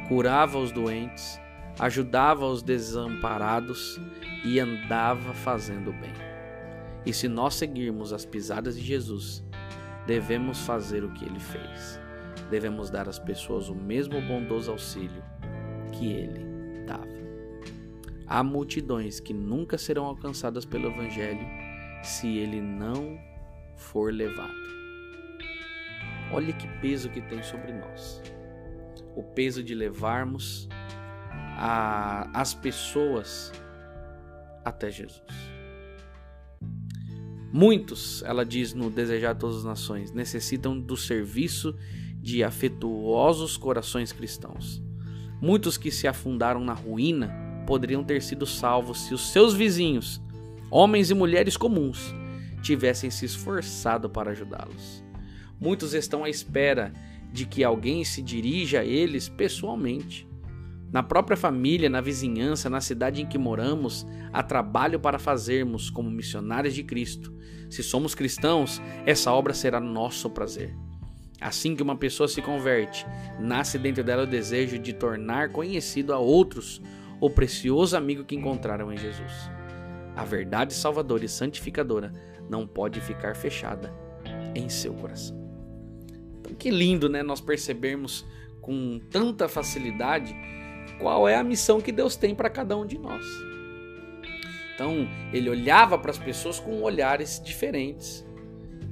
curava 0.08 0.58
os 0.58 0.72
doentes, 0.72 1.38
ajudava 1.78 2.46
os 2.46 2.62
desamparados 2.62 4.00
e 4.44 4.58
andava 4.58 5.32
fazendo 5.32 5.92
bem. 5.92 6.12
E 7.06 7.12
se 7.12 7.28
nós 7.28 7.54
seguirmos 7.54 8.12
as 8.12 8.26
pisadas 8.26 8.76
de 8.76 8.82
Jesus, 8.82 9.44
devemos 10.06 10.58
fazer 10.60 11.04
o 11.04 11.12
que 11.12 11.24
ele 11.24 11.38
fez. 11.38 11.99
Devemos 12.50 12.90
dar 12.90 13.08
às 13.08 13.18
pessoas 13.18 13.68
o 13.68 13.74
mesmo 13.74 14.20
bondoso 14.20 14.72
auxílio 14.72 15.22
que 15.92 16.12
ele 16.12 16.84
dava. 16.84 17.06
Há 18.26 18.42
multidões 18.42 19.20
que 19.20 19.32
nunca 19.32 19.78
serão 19.78 20.04
alcançadas 20.04 20.64
pelo 20.64 20.88
Evangelho 20.88 21.46
se 22.02 22.38
ele 22.38 22.60
não 22.60 23.18
for 23.76 24.12
levado. 24.12 24.54
Olha 26.32 26.52
que 26.52 26.66
peso 26.80 27.08
que 27.08 27.20
tem 27.20 27.42
sobre 27.42 27.72
nós. 27.72 28.22
O 29.16 29.22
peso 29.22 29.62
de 29.62 29.74
levarmos 29.74 30.68
a, 31.56 32.30
as 32.32 32.54
pessoas 32.54 33.52
até 34.64 34.90
Jesus. 34.90 35.22
Muitos, 37.52 38.22
ela 38.22 38.44
diz 38.44 38.72
no 38.72 38.90
Desejar 38.90 39.34
Todas 39.34 39.58
as 39.58 39.64
Nações, 39.64 40.12
necessitam 40.12 40.78
do 40.78 40.96
serviço 40.96 41.76
de 42.20 42.44
afetuosos 42.44 43.56
corações 43.56 44.12
cristãos. 44.12 44.82
Muitos 45.40 45.78
que 45.78 45.90
se 45.90 46.06
afundaram 46.06 46.60
na 46.60 46.74
ruína 46.74 47.34
poderiam 47.66 48.04
ter 48.04 48.22
sido 48.22 48.44
salvos 48.44 49.06
se 49.06 49.14
os 49.14 49.32
seus 49.32 49.54
vizinhos, 49.54 50.20
homens 50.70 51.10
e 51.10 51.14
mulheres 51.14 51.56
comuns, 51.56 52.14
tivessem 52.62 53.10
se 53.10 53.24
esforçado 53.24 54.10
para 54.10 54.32
ajudá-los. 54.32 55.04
Muitos 55.58 55.94
estão 55.94 56.24
à 56.24 56.28
espera 56.28 56.92
de 57.32 57.46
que 57.46 57.64
alguém 57.64 58.04
se 58.04 58.22
dirija 58.22 58.80
a 58.80 58.84
eles 58.84 59.28
pessoalmente. 59.28 60.28
Na 60.92 61.02
própria 61.02 61.36
família, 61.36 61.88
na 61.88 62.00
vizinhança, 62.00 62.68
na 62.68 62.80
cidade 62.80 63.22
em 63.22 63.26
que 63.26 63.38
moramos, 63.38 64.06
há 64.32 64.42
trabalho 64.42 64.98
para 64.98 65.18
fazermos 65.18 65.88
como 65.88 66.10
missionários 66.10 66.74
de 66.74 66.82
Cristo. 66.82 67.32
Se 67.70 67.82
somos 67.82 68.14
cristãos, 68.14 68.82
essa 69.06 69.32
obra 69.32 69.54
será 69.54 69.80
nosso 69.80 70.28
prazer. 70.28 70.76
Assim 71.40 71.74
que 71.74 71.82
uma 71.82 71.96
pessoa 71.96 72.28
se 72.28 72.42
converte, 72.42 73.06
nasce 73.38 73.78
dentro 73.78 74.04
dela 74.04 74.24
o 74.24 74.26
desejo 74.26 74.78
de 74.78 74.92
tornar 74.92 75.50
conhecido 75.50 76.12
a 76.12 76.18
outros 76.18 76.82
o 77.20 77.30
precioso 77.30 77.96
amigo 77.96 78.24
que 78.24 78.36
encontraram 78.36 78.92
em 78.92 78.96
Jesus. 78.96 79.50
A 80.16 80.24
verdade 80.24 80.74
salvadora 80.74 81.24
e 81.24 81.28
santificadora 81.28 82.12
não 82.48 82.66
pode 82.66 83.00
ficar 83.00 83.36
fechada 83.36 83.92
em 84.54 84.68
seu 84.68 84.92
coração. 84.94 85.38
Então, 86.40 86.54
que 86.54 86.70
lindo, 86.70 87.08
né? 87.08 87.22
Nós 87.22 87.40
percebermos 87.40 88.26
com 88.60 89.00
tanta 89.10 89.48
facilidade 89.48 90.34
qual 90.98 91.28
é 91.28 91.36
a 91.36 91.44
missão 91.44 91.80
que 91.80 91.92
Deus 91.92 92.16
tem 92.16 92.34
para 92.34 92.50
cada 92.50 92.76
um 92.76 92.84
de 92.84 92.98
nós. 92.98 93.24
Então, 94.74 95.06
ele 95.32 95.48
olhava 95.48 95.98
para 95.98 96.10
as 96.10 96.18
pessoas 96.18 96.58
com 96.58 96.82
olhares 96.82 97.40
diferentes. 97.42 98.26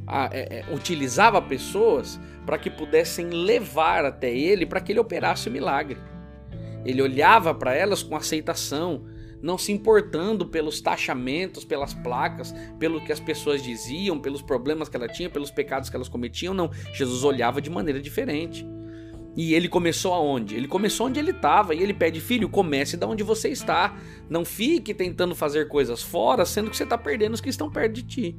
a, 0.07 0.31
é, 0.33 0.61
é, 0.61 0.75
utilizava 0.75 1.41
pessoas 1.43 2.19
para 2.49 2.57
que 2.57 2.71
pudessem 2.71 3.29
levar 3.29 4.07
até 4.07 4.35
ele 4.35 4.65
para 4.65 4.81
que 4.81 4.91
ele 4.91 4.99
operasse 4.99 5.51
o 5.51 5.53
milagre. 5.53 5.99
Ele 6.83 7.03
olhava 7.03 7.55
para 7.55 7.75
elas 7.75 8.03
com 8.03 8.17
aceitação, 8.17 9.05
não 9.43 9.59
se 9.59 9.71
importando 9.71 10.47
pelos 10.47 10.81
taxamentos, 10.81 11.63
pelas 11.63 11.93
placas, 11.93 12.55
pelo 12.79 13.05
que 13.05 13.13
as 13.13 13.21
pessoas 13.21 13.63
diziam, 13.63 14.19
pelos 14.19 14.41
problemas 14.41 14.89
que 14.89 14.97
ela 14.97 15.07
tinha, 15.07 15.29
pelos 15.29 15.51
pecados 15.51 15.91
que 15.91 15.97
elas 15.97 16.09
cometiam, 16.09 16.55
não. 16.55 16.71
Jesus 16.95 17.23
olhava 17.23 17.61
de 17.61 17.69
maneira 17.69 18.01
diferente. 18.01 18.67
E 19.37 19.53
ele 19.53 19.69
começou 19.69 20.15
aonde? 20.15 20.57
Ele 20.57 20.67
começou 20.67 21.09
onde 21.09 21.21
ele 21.21 21.33
estava. 21.33 21.75
E 21.75 21.83
ele 21.83 21.93
pede, 21.93 22.19
filho, 22.19 22.49
comece 22.49 22.97
da 22.97 23.07
onde 23.07 23.23
você 23.23 23.51
está. 23.51 23.95
Não 24.27 24.43
fique 24.43 24.95
tentando 24.95 25.35
fazer 25.35 25.69
coisas 25.69 26.03
fora, 26.03 26.47
sendo 26.47 26.71
que 26.71 26.79
você 26.79 26.85
está 26.85 26.97
perdendo 26.97 27.35
os 27.35 27.43
que 27.43 27.51
estão 27.51 27.71
perto 27.71 27.93
de 27.93 28.03
ti. 28.05 28.37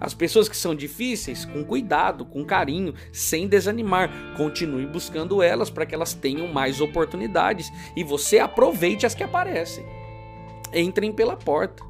As 0.00 0.12
pessoas 0.12 0.48
que 0.48 0.56
são 0.56 0.74
difíceis, 0.74 1.44
com 1.44 1.64
cuidado, 1.64 2.24
com 2.24 2.44
carinho, 2.44 2.94
sem 3.10 3.48
desanimar, 3.48 4.10
continue 4.36 4.86
buscando 4.86 5.42
elas 5.42 5.70
para 5.70 5.86
que 5.86 5.94
elas 5.94 6.12
tenham 6.12 6.46
mais 6.48 6.80
oportunidades 6.80 7.70
e 7.96 8.04
você 8.04 8.38
aproveite 8.38 9.06
as 9.06 9.14
que 9.14 9.22
aparecem. 9.22 9.86
Entrem 10.74 11.12
pela 11.12 11.36
porta, 11.36 11.82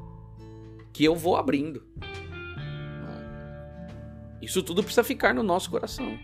que 0.93 1.03
eu 1.03 1.15
vou 1.15 1.35
abrindo. 1.35 1.83
Isso 4.41 4.63
tudo 4.63 4.81
precisa 4.81 5.03
ficar 5.03 5.33
no 5.33 5.43
nosso 5.43 5.69
coração. 5.69 6.17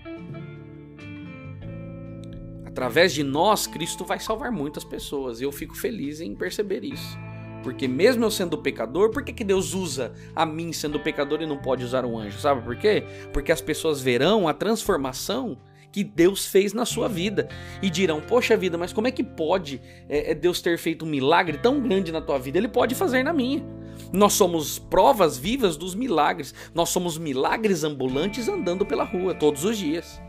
Através 2.66 3.14
de 3.14 3.22
nós, 3.24 3.68
Cristo 3.68 4.06
vai 4.06 4.20
salvar 4.20 4.52
muitas 4.52 4.84
pessoas. 4.84 5.42
E 5.42 5.44
eu 5.44 5.52
fico 5.52 5.76
feliz 5.76 6.22
em 6.22 6.34
perceber 6.34 6.84
isso. 6.84 7.18
Porque 7.64 7.88
mesmo 7.88 8.26
eu 8.26 8.30
sendo 8.30 8.58
pecador, 8.58 9.10
por 9.10 9.24
que, 9.24 9.32
que 9.32 9.44
Deus 9.44 9.74
usa 9.74 10.12
a 10.36 10.46
mim 10.46 10.74
sendo 10.74 11.00
pecador 11.00 11.42
e 11.42 11.46
não 11.46 11.58
pode 11.58 11.84
usar 11.84 12.06
um 12.06 12.18
anjo? 12.18 12.38
Sabe 12.38 12.62
por 12.62 12.76
quê? 12.76 13.04
Porque 13.32 13.52
as 13.52 13.62
pessoas 13.62 14.02
verão 14.02 14.48
a 14.48 14.54
transformação 14.54 15.58
que 15.92 16.04
Deus 16.04 16.46
fez 16.46 16.74
na 16.74 16.86
sua 16.86 17.08
vida 17.08 17.48
e 17.82 17.90
dirão: 17.90 18.20
Poxa 18.20 18.58
vida, 18.58 18.78
mas 18.78 18.92
como 18.92 19.08
é 19.08 19.12
que 19.12 19.24
pode 19.24 19.80
é, 20.10 20.32
é 20.32 20.36
Deus 20.36 20.60
ter 20.60 20.78
feito 20.78 21.06
um 21.06 21.08
milagre 21.08 21.58
tão 21.58 21.80
grande 21.80 22.12
na 22.12 22.20
tua 22.20 22.38
vida? 22.38 22.58
Ele 22.58 22.68
pode 22.68 22.96
fazer 22.96 23.24
na 23.24 23.32
minha. 23.32 23.64
Nós 24.12 24.34
somos 24.34 24.78
provas 24.78 25.38
vivas 25.38 25.78
dos 25.78 25.96
milagres. 25.96 26.54
Nós 26.74 26.90
somos 26.90 27.18
milagres 27.18 27.84
ambulantes 27.84 28.50
andando 28.50 28.86
pela 28.86 29.04
rua 29.04 29.34
todos 29.34 29.64
os 29.64 29.78
dias. 29.78 30.22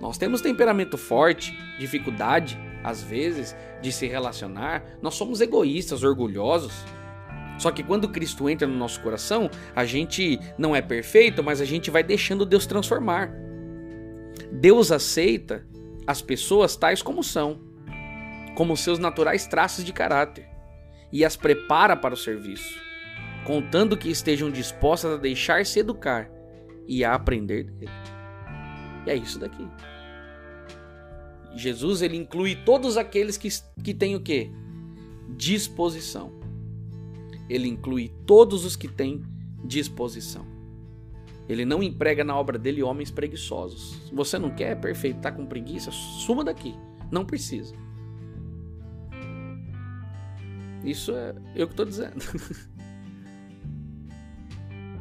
Nós 0.00 0.16
temos 0.16 0.40
temperamento 0.40 0.96
forte, 0.96 1.56
dificuldade, 1.78 2.58
às 2.84 3.02
vezes, 3.02 3.56
de 3.80 3.90
se 3.90 4.06
relacionar. 4.06 4.84
Nós 5.00 5.14
somos 5.14 5.40
egoístas, 5.40 6.04
orgulhosos. 6.04 6.84
Só 7.58 7.70
que 7.70 7.82
quando 7.82 8.10
Cristo 8.10 8.48
entra 8.48 8.68
no 8.68 8.76
nosso 8.76 9.00
coração, 9.00 9.50
a 9.74 9.86
gente 9.86 10.38
não 10.58 10.76
é 10.76 10.82
perfeito, 10.82 11.42
mas 11.42 11.60
a 11.60 11.64
gente 11.64 11.90
vai 11.90 12.02
deixando 12.02 12.44
Deus 12.44 12.66
transformar. 12.66 13.32
Deus 14.52 14.92
aceita 14.92 15.66
as 16.06 16.20
pessoas 16.20 16.76
tais 16.76 17.00
como 17.00 17.22
são, 17.22 17.60
como 18.54 18.76
seus 18.76 18.98
naturais 18.98 19.46
traços 19.46 19.84
de 19.84 19.92
caráter, 19.92 20.46
e 21.10 21.24
as 21.24 21.36
prepara 21.36 21.96
para 21.96 22.12
o 22.12 22.18
serviço, 22.18 22.78
contando 23.44 23.96
que 23.96 24.10
estejam 24.10 24.50
dispostas 24.50 25.12
a 25.12 25.16
deixar-se 25.16 25.78
educar 25.78 26.30
e 26.86 27.04
a 27.04 27.14
aprender 27.14 27.64
dele. 27.64 27.92
E 29.06 29.10
é 29.10 29.16
isso 29.16 29.38
daqui. 29.38 29.66
Jesus 31.56 32.02
ele 32.02 32.16
inclui 32.16 32.56
todos 32.56 32.96
aqueles 32.96 33.36
que, 33.36 33.48
que 33.82 33.94
têm 33.94 34.16
o 34.16 34.20
quê? 34.20 34.50
Disposição. 35.36 36.32
Ele 37.48 37.68
inclui 37.68 38.12
todos 38.26 38.64
os 38.64 38.74
que 38.76 38.88
têm 38.88 39.22
disposição. 39.64 40.46
Ele 41.48 41.64
não 41.64 41.82
emprega 41.82 42.24
na 42.24 42.36
obra 42.36 42.58
dele 42.58 42.82
homens 42.82 43.10
preguiçosos. 43.10 44.00
Se 44.08 44.14
você 44.14 44.38
não 44.38 44.50
quer, 44.50 44.80
perfeito, 44.80 45.20
tá 45.20 45.30
com 45.30 45.44
preguiça, 45.44 45.90
suma 45.90 46.42
daqui. 46.42 46.74
Não 47.10 47.24
precisa. 47.24 47.74
Isso 50.82 51.12
é 51.12 51.34
eu 51.54 51.66
que 51.66 51.72
estou 51.72 51.86
dizendo. 51.86 52.16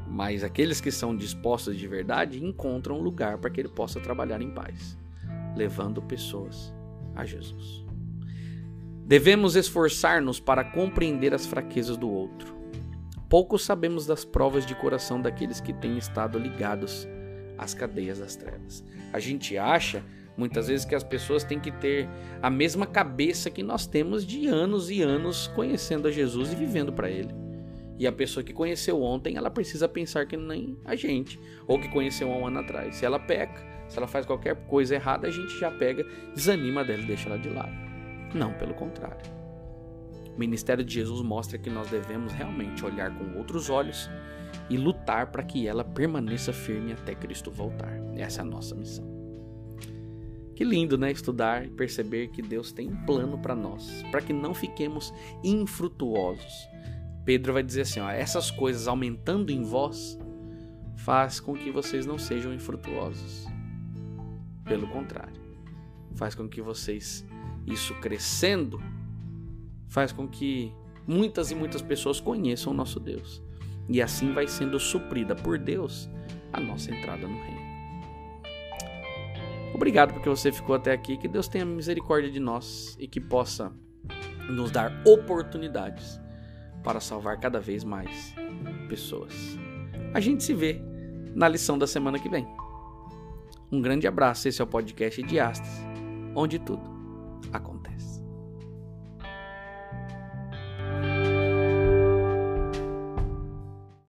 Mas 0.07 0.43
aqueles 0.43 0.79
que 0.79 0.91
são 0.91 1.15
dispostos 1.15 1.75
de 1.77 1.87
verdade 1.87 2.43
encontram 2.43 3.01
lugar 3.01 3.39
para 3.39 3.49
que 3.49 3.59
ele 3.59 3.69
possa 3.69 3.99
trabalhar 3.99 4.41
em 4.41 4.51
paz, 4.51 4.95
levando 5.55 6.01
pessoas 6.01 6.73
a 7.15 7.25
Jesus. 7.25 7.83
Devemos 9.05 9.55
esforçar-nos 9.55 10.39
para 10.39 10.63
compreender 10.63 11.33
as 11.33 11.45
fraquezas 11.45 11.97
do 11.97 12.09
outro. 12.09 12.55
Pouco 13.29 13.57
sabemos 13.57 14.05
das 14.05 14.23
provas 14.23 14.65
de 14.65 14.75
coração 14.75 15.21
daqueles 15.21 15.59
que 15.59 15.73
têm 15.73 15.97
estado 15.97 16.39
ligados 16.39 17.07
às 17.57 17.73
cadeias 17.73 18.19
das 18.19 18.35
trevas. 18.35 18.83
A 19.11 19.19
gente 19.19 19.57
acha 19.57 20.03
muitas 20.37 20.67
vezes 20.67 20.85
que 20.85 20.95
as 20.95 21.03
pessoas 21.03 21.43
têm 21.43 21.59
que 21.59 21.71
ter 21.71 22.07
a 22.41 22.49
mesma 22.49 22.85
cabeça 22.85 23.49
que 23.49 23.61
nós 23.61 23.85
temos 23.85 24.25
de 24.25 24.47
anos 24.47 24.89
e 24.89 25.01
anos 25.01 25.47
conhecendo 25.47 26.07
a 26.07 26.11
Jesus 26.11 26.53
e 26.53 26.55
vivendo 26.55 26.93
para 26.93 27.09
Ele. 27.09 27.33
E 27.97 28.07
a 28.07 28.11
pessoa 28.11 28.43
que 28.43 28.53
conheceu 28.53 29.01
ontem, 29.01 29.35
ela 29.37 29.51
precisa 29.51 29.87
pensar 29.87 30.25
que 30.25 30.35
nem 30.35 30.77
a 30.83 30.95
gente, 30.95 31.39
ou 31.67 31.79
que 31.79 31.89
conheceu 31.89 32.31
há 32.31 32.35
um 32.35 32.47
ano 32.47 32.59
atrás. 32.59 32.95
Se 32.95 33.05
ela 33.05 33.19
peca, 33.19 33.72
se 33.93 33.99
ela 33.99 34.07
faz 34.07 34.25
qualquer 34.25 34.55
coisa 34.67 34.95
errada, 34.95 35.27
a 35.27 35.31
gente 35.31 35.57
já 35.59 35.71
pega, 35.71 36.05
desanima 36.33 36.83
dela 36.83 37.01
e 37.01 37.05
deixa 37.05 37.29
ela 37.29 37.37
de 37.37 37.49
lado. 37.49 37.71
Não, 38.33 38.53
pelo 38.53 38.73
contrário. 38.73 39.21
O 40.35 40.39
ministério 40.39 40.83
de 40.83 40.93
Jesus 40.93 41.21
mostra 41.21 41.57
que 41.57 41.69
nós 41.69 41.89
devemos 41.89 42.33
realmente 42.33 42.83
olhar 42.83 43.15
com 43.15 43.37
outros 43.37 43.69
olhos 43.69 44.09
e 44.69 44.77
lutar 44.77 45.27
para 45.27 45.43
que 45.43 45.67
ela 45.67 45.83
permaneça 45.83 46.51
firme 46.51 46.93
até 46.93 47.13
Cristo 47.13 47.51
voltar. 47.51 47.93
Essa 48.15 48.41
é 48.41 48.43
a 48.43 48.45
nossa 48.45 48.75
missão. 48.75 49.05
Que 50.55 50.63
lindo, 50.63 50.97
né? 50.97 51.11
Estudar 51.11 51.65
e 51.65 51.69
perceber 51.69 52.29
que 52.29 52.41
Deus 52.41 52.71
tem 52.71 52.89
um 52.89 53.05
plano 53.05 53.37
para 53.37 53.55
nós, 53.55 54.03
para 54.11 54.21
que 54.21 54.33
não 54.33 54.53
fiquemos 54.53 55.13
infrutuosos 55.43 56.73
Pedro 57.25 57.53
vai 57.53 57.63
dizer 57.63 57.81
assim: 57.81 57.99
ó, 57.99 58.09
essas 58.09 58.51
coisas 58.51 58.87
aumentando 58.87 59.51
em 59.51 59.63
vós 59.63 60.17
faz 60.97 61.39
com 61.39 61.53
que 61.53 61.71
vocês 61.71 62.05
não 62.05 62.17
sejam 62.17 62.53
infrutuosos. 62.53 63.45
Pelo 64.65 64.87
contrário, 64.87 65.41
faz 66.15 66.35
com 66.35 66.47
que 66.47 66.61
vocês, 66.61 67.25
isso 67.65 67.93
crescendo, 67.95 68.81
faz 69.87 70.11
com 70.11 70.27
que 70.27 70.73
muitas 71.07 71.51
e 71.51 71.55
muitas 71.55 71.81
pessoas 71.81 72.19
conheçam 72.19 72.71
o 72.71 72.75
nosso 72.75 72.99
Deus. 72.99 73.41
E 73.89 74.01
assim 74.01 74.33
vai 74.33 74.47
sendo 74.47 74.79
suprida 74.79 75.35
por 75.35 75.57
Deus 75.57 76.09
a 76.51 76.59
nossa 76.59 76.91
entrada 76.91 77.27
no 77.27 77.37
reino. 77.37 77.63
Obrigado 79.73 80.13
porque 80.13 80.29
você 80.29 80.51
ficou 80.51 80.75
até 80.75 80.93
aqui. 80.93 81.17
Que 81.17 81.27
Deus 81.27 81.47
tenha 81.47 81.65
misericórdia 81.65 82.31
de 82.31 82.39
nós 82.39 82.95
e 82.99 83.07
que 83.07 83.19
possa 83.19 83.73
nos 84.49 84.71
dar 84.71 84.91
oportunidades 85.05 86.19
para 86.83 86.99
salvar 86.99 87.39
cada 87.39 87.59
vez 87.59 87.83
mais 87.83 88.33
pessoas. 88.87 89.57
A 90.13 90.19
gente 90.19 90.43
se 90.43 90.53
vê 90.53 90.79
na 91.33 91.47
lição 91.47 91.77
da 91.77 91.87
semana 91.87 92.19
que 92.19 92.29
vem. 92.29 92.45
Um 93.73 93.81
grande 93.81 94.05
abraço, 94.05 94.47
esse 94.47 94.61
é 94.61 94.63
o 94.63 94.67
podcast 94.67 95.23
de 95.23 95.39
Astas, 95.39 95.67
onde 96.35 96.59
tudo 96.59 96.83
acontece. 97.51 97.82